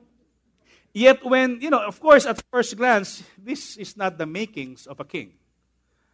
[0.93, 4.99] Yet, when, you know, of course, at first glance, this is not the makings of
[4.99, 5.33] a king.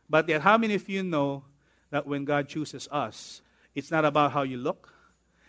[0.09, 1.43] But yet, how many of you know
[1.89, 3.41] that when God chooses us,
[3.73, 4.93] it's not about how you look,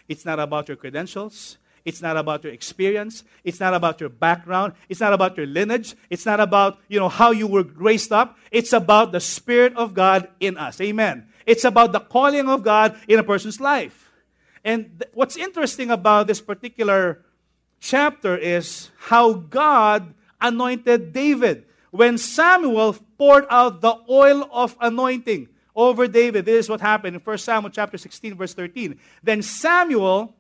[0.09, 4.75] it's not about your credentials, it's not about your experience, it's not about your background,
[4.91, 8.37] it's not about your lineage, it's not about, you know, how you were raised up.
[8.51, 10.79] It's about the Spirit of God in us.
[10.83, 11.27] Amen.
[11.47, 14.11] It's about the calling of God in a person's life.
[14.63, 17.25] And th- what's interesting about this particular
[17.81, 21.65] chapter is how God anointed David.
[21.91, 27.23] When Samuel poured out the oil of anointing over David, this is what happened in
[27.23, 29.01] 1 Samuel chapter 16, verse 13.
[29.23, 30.35] Then Samuel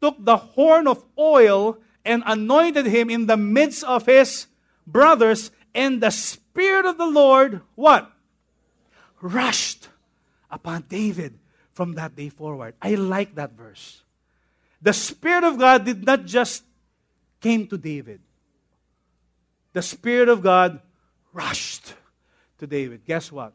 [0.00, 4.46] took the horn of oil and anointed him in the midst of his
[4.86, 8.10] brothers, and the Spirit of the Lord, what?
[9.20, 9.88] Rushed
[10.50, 11.38] upon David
[11.72, 12.74] from that day forward.
[12.80, 14.02] I like that verse.
[14.80, 16.62] The Spirit of God did not just
[17.40, 18.20] came to David.
[19.72, 20.80] The Spirit of God
[21.32, 21.94] rushed
[22.58, 23.04] to David.
[23.04, 23.52] Guess what?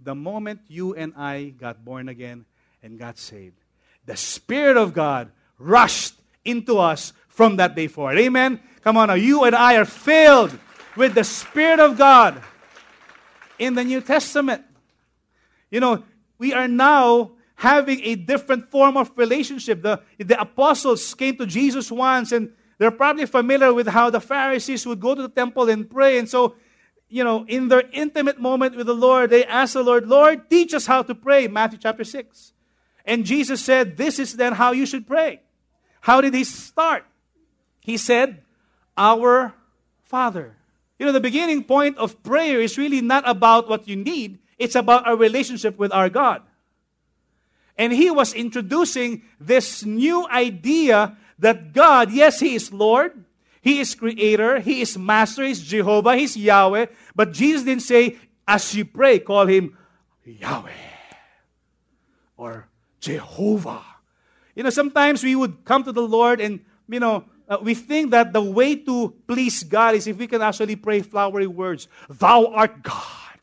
[0.00, 2.46] The moment you and I got born again
[2.82, 3.60] and got saved,
[4.06, 5.30] the Spirit of God
[5.62, 8.18] rushed into us from that day forward.
[8.18, 8.60] Amen?
[8.82, 9.14] Come on now.
[9.14, 10.58] You and I are filled
[10.96, 12.42] with the Spirit of God
[13.58, 14.64] in the New Testament.
[15.70, 16.04] You know,
[16.38, 19.82] we are now having a different form of relationship.
[19.82, 24.84] The, the apostles came to Jesus once and they're probably familiar with how the Pharisees
[24.86, 26.18] would go to the temple and pray.
[26.18, 26.56] And so,
[27.08, 30.74] you know, in their intimate moment with the Lord, they asked the Lord, Lord, teach
[30.74, 31.46] us how to pray.
[31.46, 32.52] Matthew chapter 6.
[33.04, 35.41] And Jesus said, This is then how you should pray.
[36.02, 37.06] How did he start?
[37.80, 38.42] He said,
[38.96, 39.54] Our
[40.04, 40.54] Father.
[40.98, 44.74] You know, the beginning point of prayer is really not about what you need, it's
[44.74, 46.42] about our relationship with our God.
[47.78, 53.24] And he was introducing this new idea that God, yes, He is Lord,
[53.60, 56.86] He is Creator, He is Master, He's Jehovah, He's Yahweh.
[57.14, 59.76] But Jesus didn't say, as you pray, call Him
[60.24, 60.70] Yahweh
[62.36, 62.68] or
[63.00, 63.82] Jehovah.
[64.54, 68.10] You know, sometimes we would come to the Lord and, you know, uh, we think
[68.12, 71.88] that the way to please God is if we can actually pray flowery words.
[72.08, 73.38] Thou art God,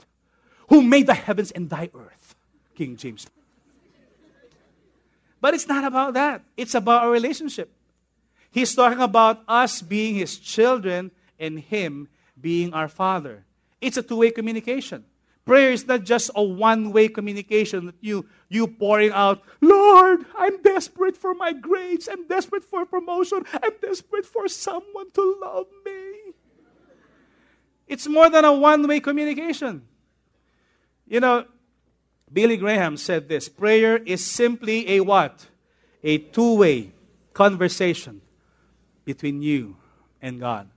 [0.70, 2.36] who made the heavens and thy earth.
[2.76, 3.28] King James.
[5.42, 6.44] But it's not about that.
[6.58, 7.72] It's about our relationship.
[8.52, 12.08] He's talking about us being His children and Him
[12.40, 13.46] being our Father.
[13.82, 15.06] It's a two way communication.
[15.50, 20.62] Prayer is not just a one way communication that you, you pouring out, Lord, I'm
[20.62, 22.08] desperate for my grades.
[22.08, 23.44] I'm desperate for promotion.
[23.52, 26.34] I'm desperate for someone to love me.
[27.88, 29.88] It's more than a one way communication.
[31.08, 31.46] You know,
[32.32, 35.48] Billy Graham said this prayer is simply a what?
[36.04, 36.92] A two way
[37.34, 38.22] conversation
[39.04, 39.78] between you
[40.22, 40.70] and God.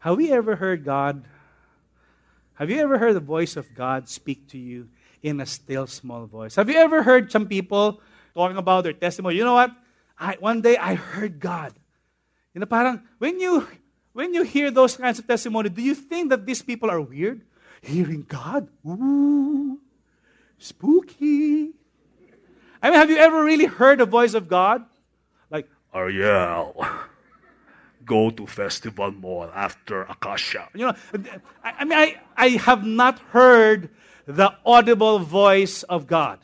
[0.00, 1.22] Have we ever heard God?
[2.60, 4.88] Have you ever heard the voice of God speak to you
[5.22, 6.56] in a still small voice?
[6.56, 8.02] Have you ever heard some people
[8.34, 9.36] talking about their testimony?
[9.36, 9.72] You know what?
[10.18, 11.72] I, one day I heard God.
[12.52, 13.66] You know, parang when you
[14.12, 17.40] when you hear those kinds of testimony, do you think that these people are weird?
[17.80, 18.68] Hearing God?
[18.86, 19.80] Ooh,
[20.58, 21.72] spooky.
[22.82, 24.84] I mean, have you ever really heard the voice of God?
[25.48, 26.86] Like, oh, Ariel,
[28.10, 30.68] go to Festival Mall after Akasha.
[30.74, 30.94] You know,
[31.62, 33.88] I, I mean, I, I have not heard
[34.26, 36.40] the audible voice of God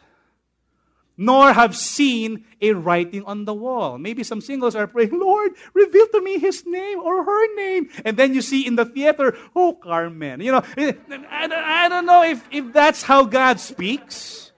[1.16, 3.96] nor have seen a writing on the wall.
[3.96, 7.88] Maybe some singles are praying, Lord, reveal to me his name or her name.
[8.04, 10.40] And then you see in the theater, oh, Carmen.
[10.40, 14.52] You know, I, I don't know if, if that's how God speaks.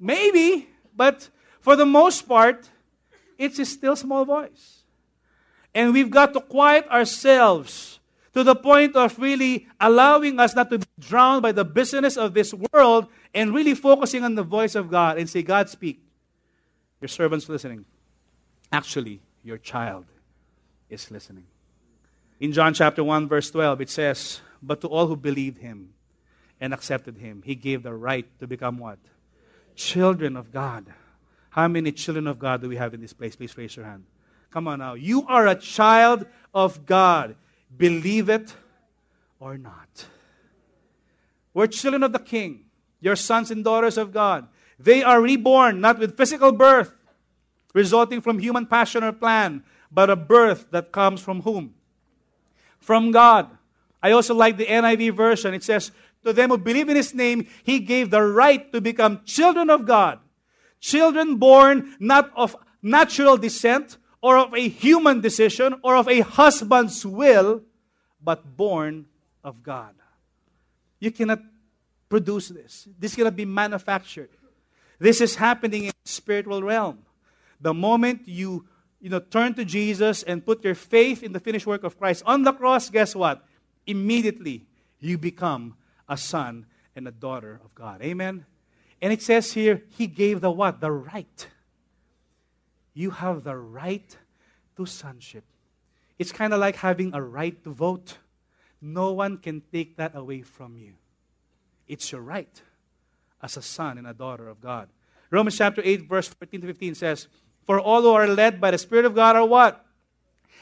[0.00, 1.28] Maybe, but
[1.60, 2.68] for the most part,
[3.38, 4.81] it's a still small voice.
[5.74, 8.00] And we've got to quiet ourselves
[8.34, 12.34] to the point of really allowing us not to be drowned by the busyness of
[12.34, 16.02] this world and really focusing on the voice of God and say, God, speak.
[17.00, 17.84] Your servant's listening.
[18.70, 20.06] Actually, your child
[20.88, 21.44] is listening.
[22.40, 25.92] In John chapter 1, verse 12, it says, But to all who believed him
[26.60, 28.98] and accepted him, he gave the right to become what?
[29.74, 30.86] Children of God.
[31.50, 33.36] How many children of God do we have in this place?
[33.36, 34.04] Please raise your hand.
[34.52, 34.94] Come on now.
[34.94, 37.34] You are a child of God.
[37.76, 38.54] Believe it
[39.40, 40.06] or not.
[41.54, 42.66] We're children of the King
[43.02, 44.46] your sons and daughters of God.
[44.78, 46.94] They are reborn not with physical birth,
[47.74, 51.74] resulting from human passion or plan, but a birth that comes from whom?
[52.78, 53.50] From God.
[54.02, 55.52] I also like the NIV version.
[55.52, 55.90] It says,
[56.24, 59.84] To them who believe in His name, He gave the right to become children of
[59.84, 60.20] God.
[60.80, 67.04] Children born not of natural descent or of a human decision or of a husband's
[67.04, 67.62] will,
[68.22, 69.06] but born
[69.44, 69.94] of God.
[71.00, 71.40] You cannot
[72.08, 72.88] produce this.
[72.98, 74.30] This cannot be manufactured.
[74.98, 77.00] This is happening in the spiritual realm.
[77.60, 78.66] The moment you,
[79.00, 82.22] you know, turn to Jesus and put your faith in the finished work of Christ
[82.24, 83.44] on the cross, guess what?
[83.86, 84.64] Immediately
[85.00, 85.74] you become
[86.08, 88.00] a son and a daughter of God.
[88.02, 88.46] Amen.
[89.00, 90.80] And it says here, he gave the what?
[90.80, 91.48] The right.
[92.94, 94.16] You have the right
[94.76, 95.44] to sonship.
[96.18, 98.18] It's kind of like having a right to vote.
[98.80, 100.94] No one can take that away from you.
[101.88, 102.62] It's your right
[103.42, 104.88] as a son and a daughter of God.
[105.30, 107.28] Romans chapter 8, verse 14 to 15 says,
[107.64, 109.84] For all who are led by the Spirit of God are what?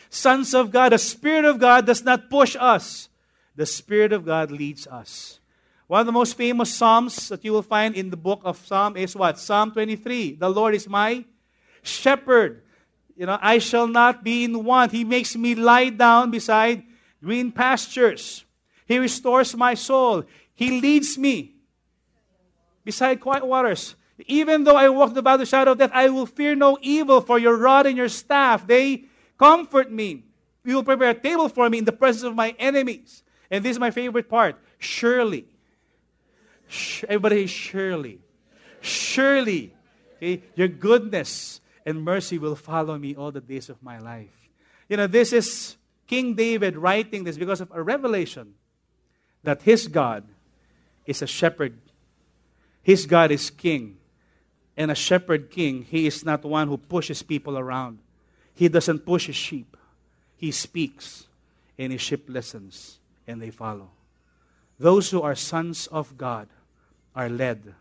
[0.09, 0.93] Sons of God.
[0.93, 3.09] The Spirit of God does not push us,
[3.57, 5.41] the Spirit of God leads us.
[5.89, 8.97] One of the most famous Psalms that you will find in the book of Psalm
[8.97, 9.41] is what?
[9.41, 10.37] Psalm 23.
[10.37, 11.25] The Lord is my
[11.83, 12.63] shepherd.
[13.17, 14.93] You know, I shall not be in want.
[14.93, 16.85] He makes me lie down beside
[17.23, 18.45] green pastures.
[18.87, 20.25] He restores my soul.
[20.55, 21.55] He leads me
[22.85, 23.95] beside quiet waters.
[24.27, 27.21] Even though I walk the of the shadow of death, I will fear no evil,
[27.21, 29.05] for your rod and your staff, they
[29.39, 30.25] comfort me.
[30.65, 33.23] You will prepare a table for me in the presence of my enemies.
[33.51, 34.57] And this is my favorite part.
[34.79, 35.47] Surely.
[37.05, 38.21] Everybody, surely.
[38.81, 39.75] Surely.
[40.17, 44.49] Okay, your goodness and mercy will follow me all the days of my life.
[44.89, 48.55] You know, this is King David writing this because of a revelation
[49.43, 50.25] that his God
[51.07, 51.79] is a shepherd.
[52.83, 53.99] His God is king.
[54.77, 57.99] And a shepherd king, he is not one who pushes people around.
[58.55, 59.77] He doesn't push his sheep.
[60.37, 61.27] He speaks,
[61.79, 63.91] and his sheep listens, and they follow.
[64.79, 66.49] Those who are sons of God
[67.15, 67.75] are led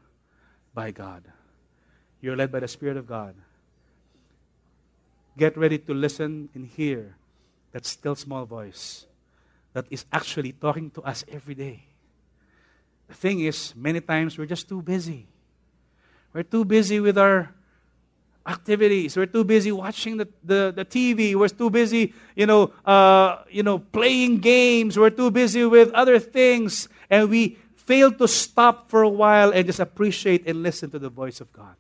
[0.73, 1.23] by God.
[2.21, 3.35] You're led by the Spirit of God.
[5.39, 7.15] Get ready to listen and hear
[7.71, 9.05] that still small voice
[9.71, 11.85] that is actually talking to us every day.
[13.07, 15.27] The thing is, many times we're just too busy.
[16.33, 17.55] We're too busy with our
[18.45, 19.15] activities.
[19.15, 21.35] We're too busy watching the, the, the TV.
[21.35, 24.99] We're too busy, you know, uh, you know, playing games.
[24.99, 26.89] We're too busy with other things.
[27.09, 31.09] And we fail to stop for a while and just appreciate and listen to the
[31.09, 31.75] voice of God.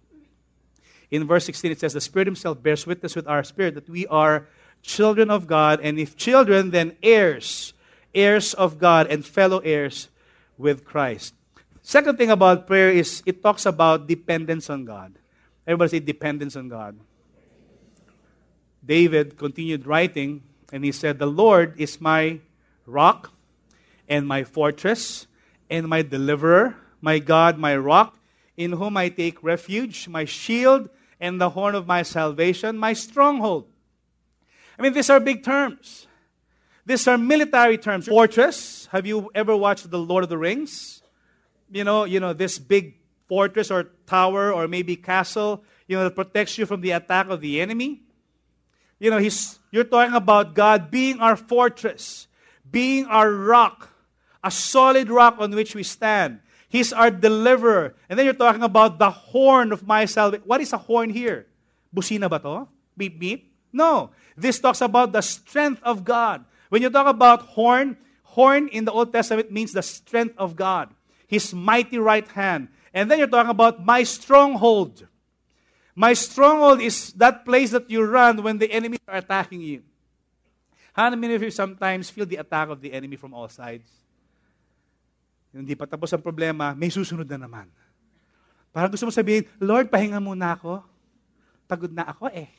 [1.11, 4.05] In verse 16, it says, The Spirit Himself bears witness with our spirit that we
[4.07, 4.47] are
[4.81, 5.79] children of God.
[5.81, 7.73] And if children, then heirs,
[8.13, 10.09] heirs of God and fellow heirs
[10.57, 11.33] with Christ.
[11.81, 15.15] Second thing about prayer is it talks about dependence on God.
[15.65, 16.99] Everybody say dependence on God.
[18.85, 22.39] David continued writing, and he said, The Lord is my
[22.85, 23.31] rock
[24.07, 25.27] and my fortress
[25.69, 28.17] and my deliverer, my God, my rock,
[28.57, 33.67] in whom I take refuge, my shield and the horn of my salvation, my stronghold.
[34.77, 36.07] I mean, these are big terms.
[36.85, 38.07] These are military terms.
[38.07, 38.87] Fortress.
[38.91, 41.03] Have you ever watched The Lord of the Rings?
[41.71, 42.95] You know, you know, this big
[43.27, 47.41] fortress or tower or maybe castle, you know, that protects you from the attack of
[47.41, 48.01] the enemy.
[48.97, 52.27] You know, he's, you're talking about God being our fortress,
[52.69, 53.89] being our rock,
[54.43, 56.39] a solid rock on which we stand.
[56.69, 57.95] He's our deliverer.
[58.07, 60.45] And then you're talking about the horn of my salvation.
[60.45, 61.47] What is a horn here?
[61.93, 62.67] Busina ba to?
[62.95, 63.51] Beep, beep?
[63.73, 64.11] No.
[64.37, 66.45] This talks about the strength of God.
[66.69, 70.93] When you talk about horn, horn in the Old Testament means the strength of God,
[71.27, 72.69] His mighty right hand.
[72.93, 75.07] And then you're talking about my stronghold.
[75.95, 79.81] My stronghold is that place that you run when the enemy are attacking you.
[80.93, 83.89] How many of you sometimes feel the attack of the enemy from all sides?
[85.49, 87.67] Hindi pa tapos ang problema, may susunod na naman.
[88.69, 90.85] Parang gusto mo sabihin, Lord, pahinga muna ako.
[91.65, 92.49] Pagod na ako eh.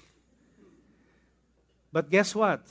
[1.90, 2.62] But guess what?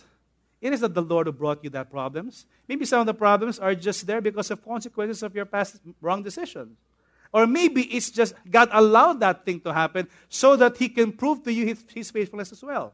[0.60, 2.46] It is not the Lord who brought you that problems.
[2.68, 6.24] Maybe some of the problems are just there because of consequences of your past wrong
[6.24, 6.76] decisions.
[7.32, 11.44] Or maybe it's just God allowed that thing to happen so that He can prove
[11.44, 12.94] to you His, his faithfulness as well.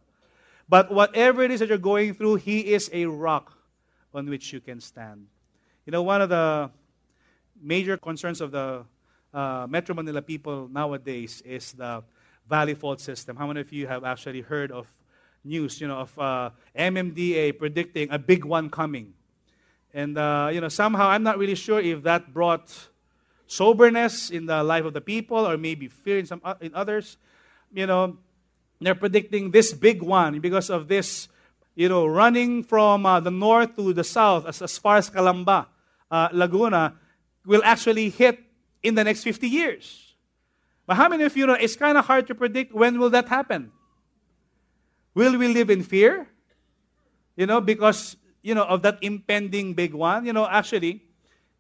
[0.68, 3.54] But whatever it is that you're going through, He is a rock
[4.14, 5.28] on which you can stand.
[5.86, 6.70] You know, one of the
[7.62, 8.86] major concerns of the
[9.34, 12.04] uh, Metro Manila people nowadays is the
[12.50, 13.36] Valley Fault system.
[13.36, 14.88] How many of you have actually heard of
[15.44, 19.14] news, you know, of uh, MMDA predicting a big one coming?
[19.94, 22.72] And, uh, you know, somehow I'm not really sure if that brought
[23.48, 27.18] soberness in the life of the people or maybe fear in, some, uh, in others.
[27.74, 28.18] You know,
[28.82, 31.28] they're predicting this big one because of this,
[31.76, 35.68] you know, running from uh, the north to the south as, as far as Calamba,
[36.12, 36.96] uh, Laguna,
[37.46, 38.40] will actually hit
[38.84, 40.14] in the next 50 years.
[40.86, 43.28] But how many of you know it's kind of hard to predict when will that
[43.28, 43.72] happen?
[45.14, 46.28] Will we live in fear?
[47.36, 50.26] You know, because you know of that impending big one.
[50.26, 51.02] You know, actually,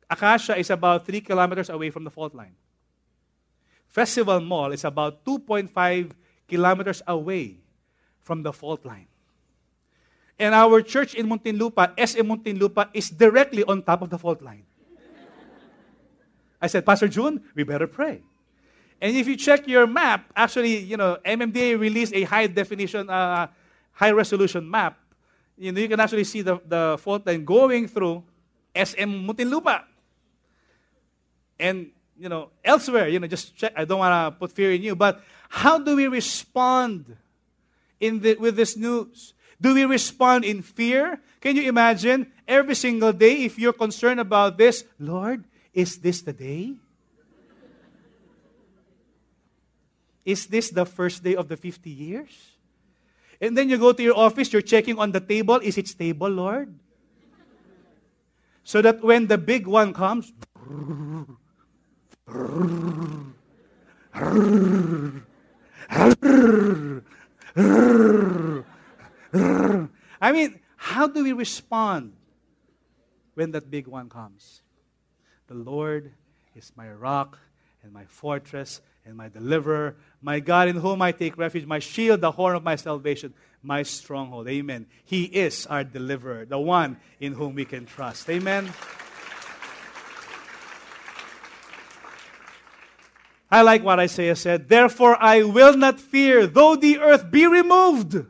[0.09, 2.53] Akasha is about three kilometers away from the fault line.
[3.87, 5.71] Festival Mall is about 2.5
[6.47, 7.57] kilometers away
[8.21, 9.07] from the fault line.
[10.37, 14.63] And our church in Muntinlupa, SM Muntinlupa, is directly on top of the fault line.
[16.65, 18.23] I said, Pastor June, we better pray.
[18.99, 23.47] And if you check your map, actually, you know, MMDA released a high definition, uh,
[23.91, 24.97] high resolution map.
[25.59, 28.23] You know, you can actually see the, the fault line going through
[28.73, 29.83] SM Muntinlupa.
[31.59, 33.71] And, you know, elsewhere, you know, just check.
[33.77, 37.15] I don't want to put fear in you, but how do we respond
[37.99, 39.35] in the, with this news?
[39.61, 41.21] Do we respond in fear?
[41.41, 44.83] Can you imagine every single day if you're concerned about this?
[44.97, 45.45] Lord,
[45.75, 46.75] is this the day?
[50.23, 52.31] Is this the first day of the 50 years?
[53.39, 55.57] And then you go to your office, you're checking on the table.
[55.61, 56.73] Is it stable, Lord?
[58.63, 60.33] So that when the big one comes,
[70.21, 72.13] I mean, how do we respond
[73.35, 74.64] when that big one comes?
[75.47, 76.11] The Lord
[76.55, 77.37] is my rock
[77.83, 82.21] and my fortress and my deliverer, my God in whom I take refuge, my shield,
[82.21, 84.47] the horn of my salvation, my stronghold.
[84.47, 84.87] Amen.
[85.03, 88.29] He is our deliverer, the one in whom we can trust.
[88.29, 88.71] Amen.
[93.51, 94.67] I like what Isaiah said.
[94.67, 98.25] Therefore, I will not fear, though the earth be removed,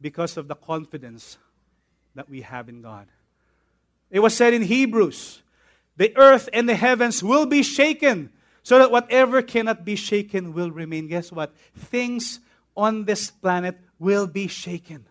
[0.00, 1.38] because of the confidence
[2.16, 3.06] that we have in God.
[4.12, 5.42] It was said in Hebrews
[5.96, 8.30] the earth and the heavens will be shaken,
[8.62, 11.08] so that whatever cannot be shaken will remain.
[11.08, 11.54] Guess what?
[11.76, 12.40] Things
[12.76, 15.06] on this planet will be shaken.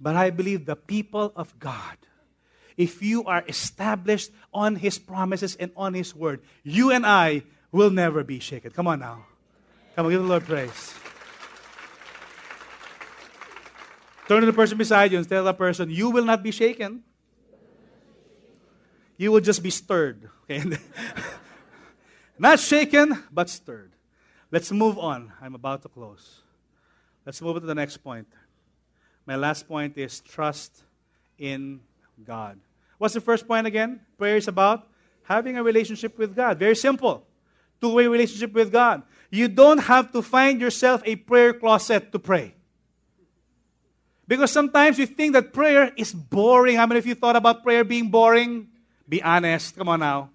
[0.00, 1.96] But I believe the people of God,
[2.76, 7.90] if you are established on His promises and on His word, you and I will
[7.90, 8.72] never be shaken.
[8.72, 9.26] Come on now.
[9.94, 10.94] Come on, give the Lord praise.
[14.26, 17.04] Turn to the person beside you and tell that person, You will not be shaken.
[19.16, 20.28] You will just be stirred.
[20.44, 20.64] Okay?
[22.38, 23.92] not shaken, but stirred.
[24.50, 25.32] Let's move on.
[25.40, 26.42] I'm about to close.
[27.24, 28.28] Let's move to the next point.
[29.26, 30.82] My last point is trust
[31.38, 31.80] in
[32.24, 32.58] God.
[32.98, 34.00] What's the first point again?
[34.18, 34.88] Prayer is about
[35.24, 36.58] having a relationship with God.
[36.58, 37.24] Very simple.
[37.80, 39.02] Two way relationship with God.
[39.30, 42.54] You don't have to find yourself a prayer closet to pray.
[44.28, 46.76] Because sometimes you think that prayer is boring.
[46.76, 48.68] How many of you thought about prayer being boring?
[49.08, 49.76] Be honest.
[49.76, 50.30] Come on now.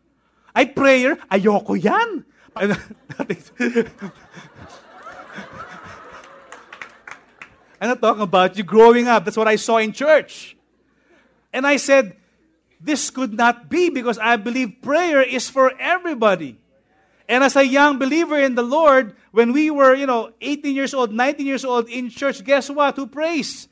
[0.54, 2.26] I prayer, ayoko yan.
[7.80, 9.26] I'm not talking about you growing up.
[9.26, 10.58] That's what I saw in church.
[11.54, 12.18] And I said,
[12.82, 16.58] this could not be because I believe prayer is for everybody.
[17.30, 20.94] And as a young believer in the Lord, when we were, you know, 18 years
[20.94, 22.96] old, 19 years old in church, guess what?
[22.96, 23.68] Who prays?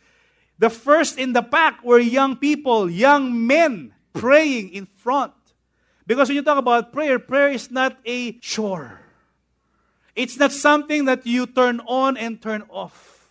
[0.60, 5.34] The first in the pack were young people, young men praying in front.
[6.08, 9.02] Because when you talk about prayer, prayer is not a chore.
[10.16, 13.30] It's not something that you turn on and turn off.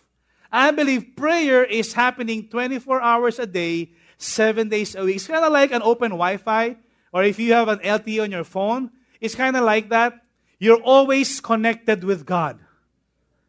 [0.51, 5.17] I believe prayer is happening 24 hours a day, seven days a week.
[5.17, 6.77] It's kind of like an open Wi Fi,
[7.11, 10.21] or if you have an LTE on your phone, it's kind of like that.
[10.59, 12.59] You're always connected with God.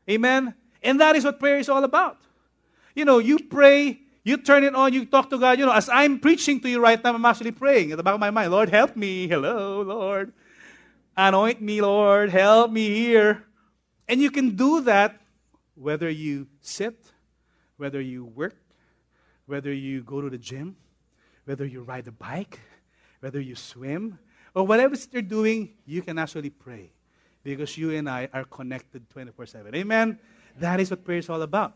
[0.09, 0.55] Amen?
[0.83, 2.19] And that is what prayer is all about.
[2.95, 5.57] You know, you pray, you turn it on, you talk to God.
[5.57, 8.15] You know, as I'm preaching to you right now, I'm actually praying at the back
[8.15, 9.29] of my mind, Lord, help me.
[9.29, 10.33] Hello, Lord.
[11.17, 12.31] Anoint me, Lord.
[12.31, 13.45] Help me here.
[14.09, 15.21] And you can do that
[15.77, 16.99] whether you sit,
[17.77, 18.57] whether you work,
[19.47, 20.75] whether you go to the gym,
[21.45, 22.59] whether you ride a bike,
[23.21, 24.19] whether you swim,
[24.57, 26.91] or whatever you're doing, you can actually pray
[27.45, 29.73] because you and I are connected 24 7.
[29.73, 30.19] Amen?
[30.59, 31.75] That is what prayer is all about.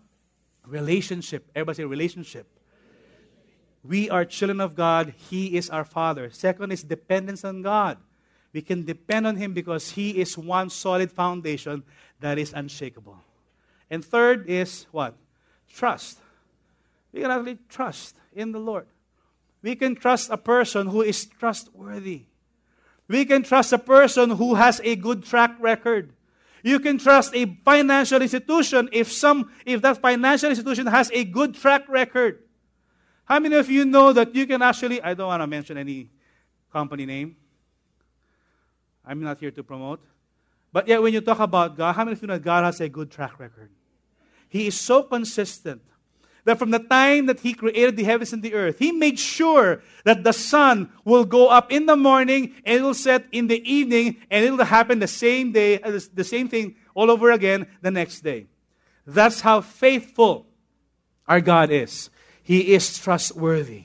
[0.67, 1.51] Relationship.
[1.55, 2.47] Everybody say relationship.
[3.83, 5.15] We are children of God.
[5.31, 6.31] He is our Father.
[6.31, 7.99] Second is dependence on God.
[8.53, 11.83] We can depend on Him because He is one solid foundation
[12.21, 13.19] that is unshakable.
[13.91, 15.15] And third is what?
[15.73, 16.19] Trust.
[17.13, 18.87] We can actually trust in the Lord.
[19.63, 22.25] We can trust a person who is trustworthy.
[23.09, 26.13] We can trust a person who has a good track record.
[26.63, 31.55] You can trust a financial institution if some if that financial institution has a good
[31.55, 32.43] track record.
[33.25, 36.11] How many of you know that you can actually I don't want to mention any
[36.73, 37.37] company name.
[39.05, 40.01] I'm not here to promote.
[40.73, 42.81] But yet when you talk about God, how many of you know that God has
[42.81, 43.71] a good track record?
[44.49, 45.83] He is so consistent
[46.51, 49.83] that from the time that He created the heavens and the earth, He made sure
[50.03, 53.63] that the sun will go up in the morning and it will set in the
[53.73, 57.69] evening, and it will happen the same day, uh, the same thing all over again
[57.83, 58.49] the next day.
[59.07, 60.49] That's how faithful
[61.29, 62.11] our God is.
[62.43, 63.85] He is trustworthy.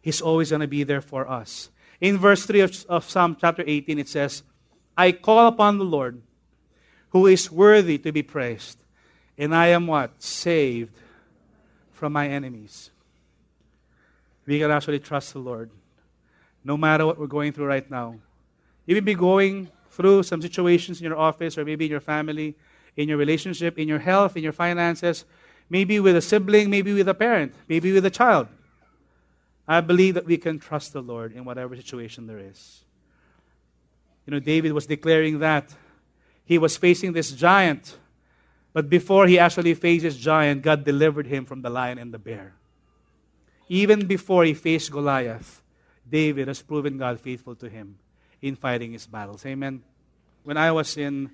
[0.00, 1.68] He's always going to be there for us.
[2.00, 4.42] In verse 3 of, of Psalm chapter 18, it says,
[4.96, 6.22] I call upon the Lord
[7.10, 8.78] who is worthy to be praised,
[9.36, 10.22] and I am what?
[10.22, 10.94] Saved
[11.98, 12.90] from my enemies.
[14.46, 15.70] We can actually trust the Lord
[16.64, 18.16] no matter what we're going through right now.
[18.86, 22.54] You may be going through some situations in your office or maybe in your family,
[22.96, 25.24] in your relationship, in your health, in your finances,
[25.68, 28.48] maybe with a sibling, maybe with a parent, maybe with a child.
[29.66, 32.80] I believe that we can trust the Lord in whatever situation there is.
[34.24, 35.74] You know, David was declaring that
[36.44, 37.98] he was facing this giant
[38.72, 42.18] but before he actually faced this giant, God delivered him from the lion and the
[42.18, 42.54] bear.
[43.68, 45.62] Even before he faced Goliath,
[46.08, 47.98] David has proven God faithful to him
[48.40, 49.44] in fighting his battles.
[49.44, 49.82] Amen.
[50.44, 51.30] When I was in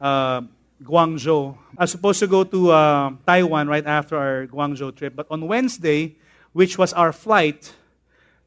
[0.00, 0.42] uh,
[0.82, 5.14] Guangzhou, I was supposed to go to uh, Taiwan right after our Guangzhou trip.
[5.14, 6.16] But on Wednesday,
[6.52, 7.72] which was our flight,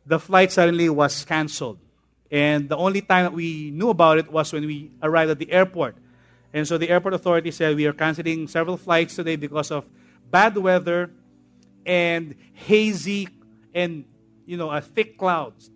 [0.06, 1.80] the flight suddenly was canceled.
[2.32, 5.52] And the only time that we knew about it was when we arrived at the
[5.52, 5.96] airport.
[6.54, 9.86] And so the airport authority said we are canceling several flights today because of
[10.30, 11.12] bad weather
[11.86, 13.28] and hazy
[13.74, 14.06] and
[14.46, 15.70] you know thick clouds.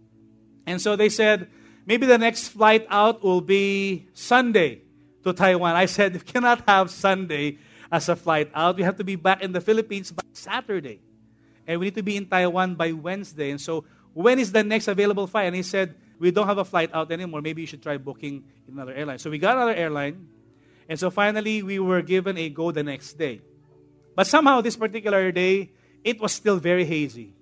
[0.66, 1.48] And so they said
[1.86, 4.82] maybe the next flight out will be Sunday
[5.24, 5.76] to Taiwan.
[5.76, 7.58] I said we cannot have Sunday
[7.92, 8.78] as a flight out.
[8.78, 11.00] We have to be back in the Philippines by Saturday.
[11.68, 13.50] And we need to be in Taiwan by Wednesday.
[13.50, 15.48] And so when is the next available flight?
[15.48, 17.42] And he said, we don't have a flight out anymore.
[17.42, 19.20] Maybe you should try booking another airline.
[19.20, 20.28] So we got another airline.
[20.88, 23.42] And so finally, we were given a go the next day.
[24.16, 25.72] But somehow, this particular day,
[26.04, 27.34] it was still very hazy.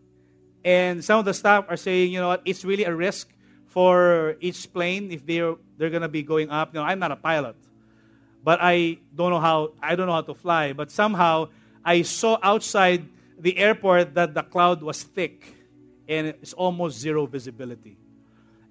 [0.63, 3.29] And some of the staff are saying, you know what, it's really a risk
[3.67, 6.73] for each plane if they're, they're going to be going up.
[6.73, 7.55] Know, I'm not a pilot,
[8.43, 10.73] but I don't know how, I don't know how to fly.
[10.73, 11.49] But somehow,
[11.83, 13.05] I saw outside
[13.37, 15.53] the airport that the cloud was thick
[16.07, 17.97] and it's almost zero visibility.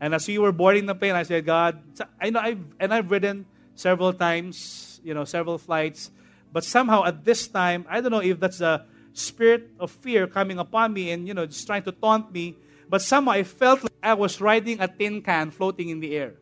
[0.00, 1.78] And as we were boarding the plane, I said, God,
[2.20, 6.10] I know I've, and I've ridden several times, you know, several flights.
[6.52, 10.58] But somehow at this time, I don't know if that's a spirit of fear coming
[10.58, 12.56] upon me and, you know, just trying to taunt me.
[12.88, 16.34] But somehow I felt like I was riding a tin can floating in the air.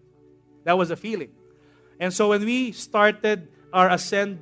[0.64, 1.30] That was a feeling.
[2.00, 4.40] And so when we started our ascent,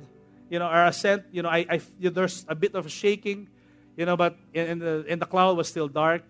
[0.49, 3.47] you know, our ascent, you know, I, I there's a bit of shaking,
[3.95, 6.23] you know, but in, the in the cloud was still dark.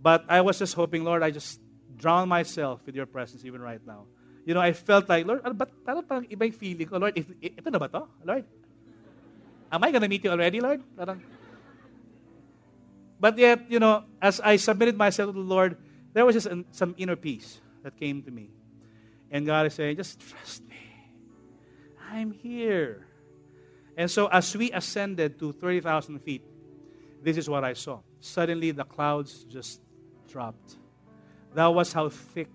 [0.00, 1.60] But I was just hoping, Lord, I just
[1.96, 4.06] drown myself with your presence even right now.
[4.44, 7.30] You know, I felt like, Lord, but parang parang iba yung feeling ko, Lord, if,
[7.38, 8.08] ito na ba to?
[8.26, 8.44] Lord?
[9.70, 10.82] Am I gonna meet you already, Lord?
[10.98, 11.22] Parang,
[13.22, 15.78] but yet, you know, as I submitted myself to the Lord,
[16.12, 18.50] there was just an, some inner peace that came to me.
[19.30, 20.76] And God is saying, just trust me.
[22.10, 23.06] I'm here.
[23.96, 26.42] And so as we ascended to 30,000 feet,
[27.22, 28.00] this is what I saw.
[28.18, 29.80] Suddenly the clouds just
[30.28, 30.76] dropped.
[31.54, 32.48] That was how thick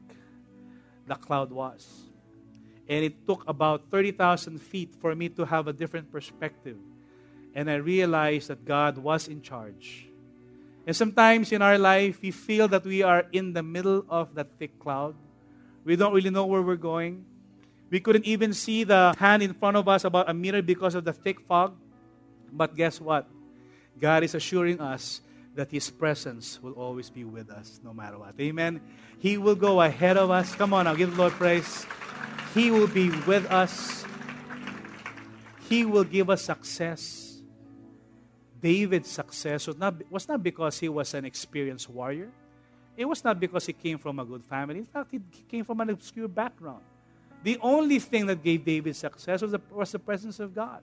[1.08, 1.88] the cloud was.
[2.88, 6.78] And it took about 30,000 feet for me to have a different perspective.
[7.55, 10.08] And I realized that God was in charge
[10.88, 14.47] and sometimes in our life, we feel that we are in the middle of that
[14.58, 15.16] thick cloud.
[15.84, 17.26] We don't really know where we're going.
[17.89, 21.03] We couldn't even see the hand in front of us about a meter because of
[21.03, 21.76] the thick fog.
[22.53, 23.28] But guess what?
[23.99, 25.20] God is assuring us
[25.58, 28.36] that His presence will always be with us no matter what.
[28.39, 28.80] Amen.
[29.20, 30.55] He will go ahead of us.
[30.55, 31.86] Come on now, give the Lord praise.
[32.53, 34.05] He will be with us.
[35.68, 37.41] He will give us success.
[38.62, 42.32] David's success was not, was not because he was an experienced warrior.
[42.95, 44.80] It was not because he came from a good family.
[44.80, 46.84] In fact, he came from an obscure background.
[47.43, 50.82] The only thing that gave David success was the, was the presence of God.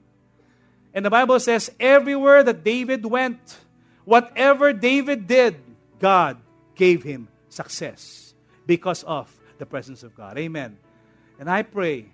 [0.92, 3.58] And the Bible says, everywhere that David went,
[4.04, 5.56] whatever David did,
[5.98, 6.38] God
[6.74, 8.34] gave him success
[8.66, 10.38] because of the presence of God.
[10.38, 10.76] Amen.
[11.38, 12.06] And I pray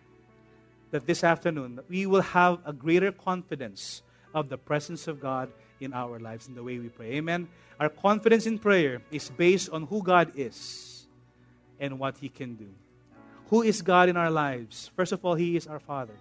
[0.91, 4.03] that this afternoon we will have a greater confidence
[4.35, 7.13] of the presence of God in our lives in the way we pray.
[7.15, 7.49] Amen.
[7.79, 11.07] Our confidence in prayer is based on who God is
[11.79, 12.69] and what He can do.
[13.49, 14.91] Who is God in our lives?
[14.95, 16.15] First of all, He is our Father.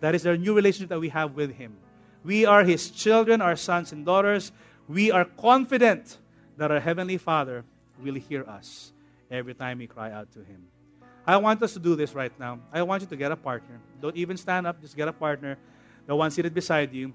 [0.00, 1.76] That is our new relationship that we have with Him.
[2.24, 4.52] We are His children, our sons and daughters.
[4.88, 6.18] We are confident
[6.56, 7.64] that our Heavenly Father
[8.02, 8.92] will hear us
[9.30, 10.66] every time we cry out to Him.
[11.26, 12.60] I want us to do this right now.
[12.72, 13.80] I want you to get a partner.
[14.00, 15.58] Don't even stand up, just get a partner
[16.08, 17.12] the one seated beside you,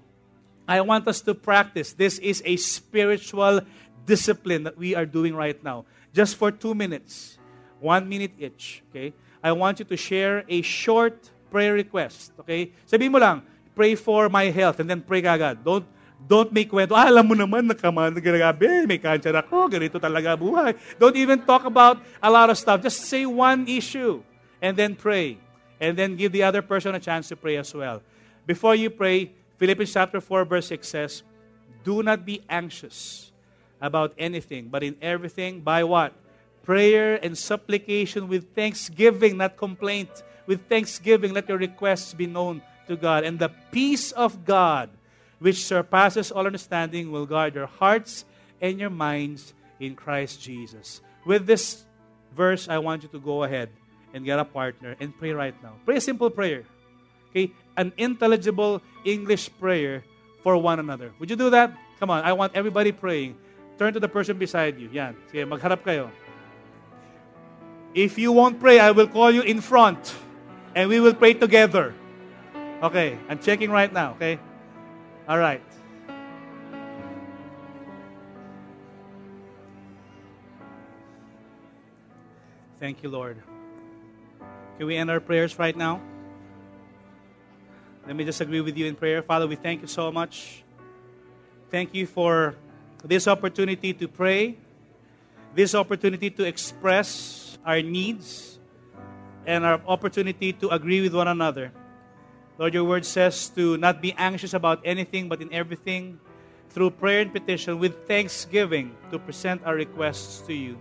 [0.68, 1.92] I want us to practice.
[1.92, 3.60] This is a spiritual
[4.06, 5.84] discipline that we are doing right now.
[6.14, 7.36] Just for two minutes,
[7.80, 8.84] one minute each.
[8.90, 9.12] Okay?
[9.42, 12.32] I want you to share a short prayer request.
[12.38, 12.70] Okay?
[12.86, 13.42] Sabihin mo lang,
[13.74, 15.62] pray for my health and then pray kagad.
[15.62, 15.84] Don't
[16.24, 20.72] Don't make kwento, ah, alam mo naman, nakaman, grabe, may cancer ako, ganito talaga buhay.
[20.96, 22.80] Don't even talk about a lot of stuff.
[22.80, 24.24] Just say one issue
[24.64, 25.36] and then pray.
[25.76, 28.00] And then give the other person a chance to pray as well.
[28.48, 31.22] Before you pray, Philippians chapter 4, verse 6 says,
[31.84, 33.28] Do not be anxious
[33.76, 36.16] about anything, but in everything, by what?
[36.64, 40.24] Prayer and supplication with thanksgiving, not complaint.
[40.46, 43.24] With thanksgiving, let your requests be known to God.
[43.24, 44.90] And the peace of God,
[45.38, 48.24] which surpasses all understanding, will guard your hearts
[48.60, 51.00] and your minds in Christ Jesus.
[51.24, 51.84] With this
[52.36, 53.70] verse, I want you to go ahead
[54.12, 55.74] and get a partner and pray right now.
[55.84, 56.64] Pray a simple prayer.
[57.30, 57.50] Okay?
[57.76, 60.04] An intelligible English prayer
[60.42, 61.12] for one another.
[61.18, 61.74] Would you do that?
[61.98, 63.36] Come on, I want everybody praying.
[63.78, 64.88] Turn to the person beside you.
[64.92, 65.16] Yan.
[65.32, 66.10] Sige, magharap kayo.
[67.94, 70.14] If you won't pray, I will call you in front
[70.74, 71.94] and we will pray together.
[72.84, 74.38] Okay, I'm checking right now, okay?
[75.26, 75.62] All right.
[82.78, 83.40] Thank you, Lord.
[84.76, 86.02] Can we end our prayers right now?
[88.06, 89.22] Let me just agree with you in prayer.
[89.22, 90.62] Father, we thank you so much.
[91.70, 92.54] Thank you for
[93.02, 94.58] this opportunity to pray,
[95.54, 98.58] this opportunity to express our needs,
[99.46, 101.72] and our opportunity to agree with one another.
[102.58, 106.20] Lord, your word says to not be anxious about anything, but in everything,
[106.70, 110.78] through prayer and petition, with thanksgiving, to present our requests to you.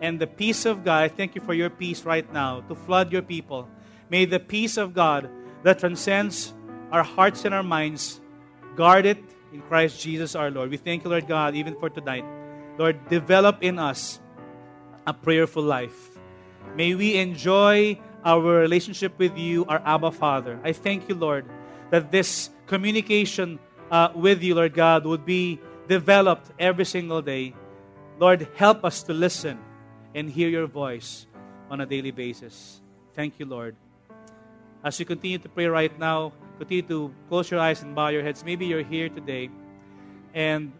[0.00, 3.12] And the peace of God, I thank you for your peace right now to flood
[3.12, 3.68] your people.
[4.10, 5.28] May the peace of God
[5.62, 6.54] that transcends
[6.92, 8.20] our hearts and our minds
[8.76, 9.18] guard it
[9.52, 10.70] in Christ Jesus our Lord.
[10.70, 12.24] We thank you, Lord God, even for tonight.
[12.78, 14.20] Lord, develop in us
[15.06, 16.10] a prayerful life.
[16.76, 20.58] May we enjoy our relationship with you, our Abba Father.
[20.64, 21.46] I thank you, Lord,
[21.90, 27.54] that this communication uh, with you, Lord God, would be developed every single day.
[28.18, 29.60] Lord, help us to listen
[30.12, 31.28] and hear your voice
[31.70, 32.82] on a daily basis.
[33.14, 33.76] Thank you, Lord.
[34.82, 38.24] As you continue to pray right now, continue to close your eyes and bow your
[38.24, 38.44] heads.
[38.44, 39.50] Maybe you're here today
[40.34, 40.72] and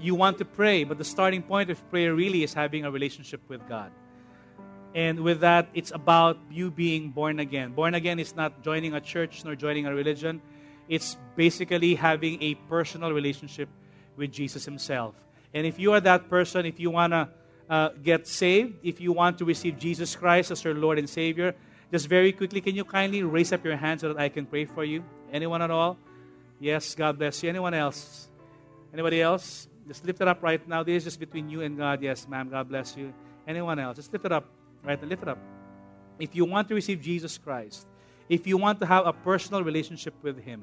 [0.00, 3.42] you want to pray, but the starting point of prayer really is having a relationship
[3.48, 3.92] with God.
[4.94, 7.72] And with that, it's about you being born again.
[7.72, 10.42] Born again is not joining a church nor joining a religion.
[10.88, 13.68] It's basically having a personal relationship
[14.16, 15.14] with Jesus Himself.
[15.54, 17.28] And if you are that person, if you want to
[17.70, 21.54] uh, get saved, if you want to receive Jesus Christ as your Lord and Savior,
[21.90, 24.66] just very quickly, can you kindly raise up your hand so that I can pray
[24.66, 25.04] for you?
[25.32, 25.96] Anyone at all?
[26.60, 27.48] Yes, God bless you.
[27.48, 28.28] Anyone else?
[28.92, 29.68] Anybody else?
[29.88, 30.82] Just lift it up right now.
[30.82, 32.02] This is just between you and God.
[32.02, 32.50] Yes, ma'am.
[32.50, 33.12] God bless you.
[33.48, 33.96] Anyone else?
[33.96, 34.44] Just lift it up
[34.84, 35.02] right.
[35.02, 35.38] Lift it up.
[36.18, 37.86] If you want to receive Jesus Christ,
[38.28, 40.62] if you want to have a personal relationship with Him,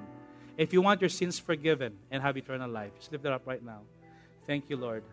[0.58, 3.64] if you want your sins forgiven and have eternal life, just lift it up right
[3.64, 3.82] now.
[4.46, 5.04] Thank you, Lord.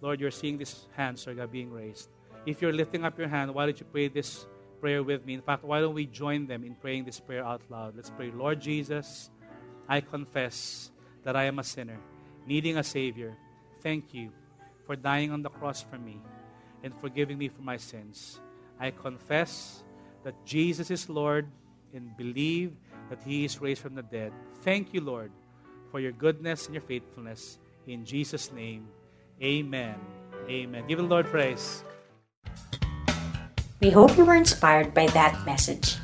[0.00, 2.08] Lord, you're seeing these hands, Lord God, being raised.
[2.46, 4.46] If you're lifting up your hand, why don't you pray this
[4.80, 5.34] prayer with me?
[5.34, 7.96] In fact, why don't we join them in praying this prayer out loud?
[7.96, 8.30] Let's pray.
[8.30, 9.30] Lord Jesus,
[9.88, 10.90] I confess
[11.24, 11.98] that I am a sinner,
[12.46, 13.36] needing a Savior.
[13.82, 14.30] Thank you
[14.86, 16.20] for dying on the cross for me
[16.82, 18.40] and forgiving me for my sins.
[18.78, 19.84] I confess
[20.24, 21.46] that Jesus is Lord
[21.94, 22.72] and believe
[23.08, 24.32] that He is raised from the dead.
[24.62, 25.30] Thank you, Lord,
[25.90, 27.58] for your goodness and your faithfulness.
[27.86, 28.88] In Jesus' name,
[29.42, 29.94] amen.
[30.48, 30.86] Amen.
[30.86, 31.84] Give the Lord praise.
[33.80, 35.96] We hope you were inspired by that message.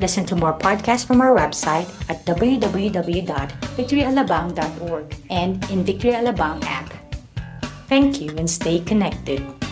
[0.00, 6.92] Listen to more podcasts from our website at www.victoryalabang.org and in Victory Alabang app.
[7.88, 9.63] Thank you and stay connected.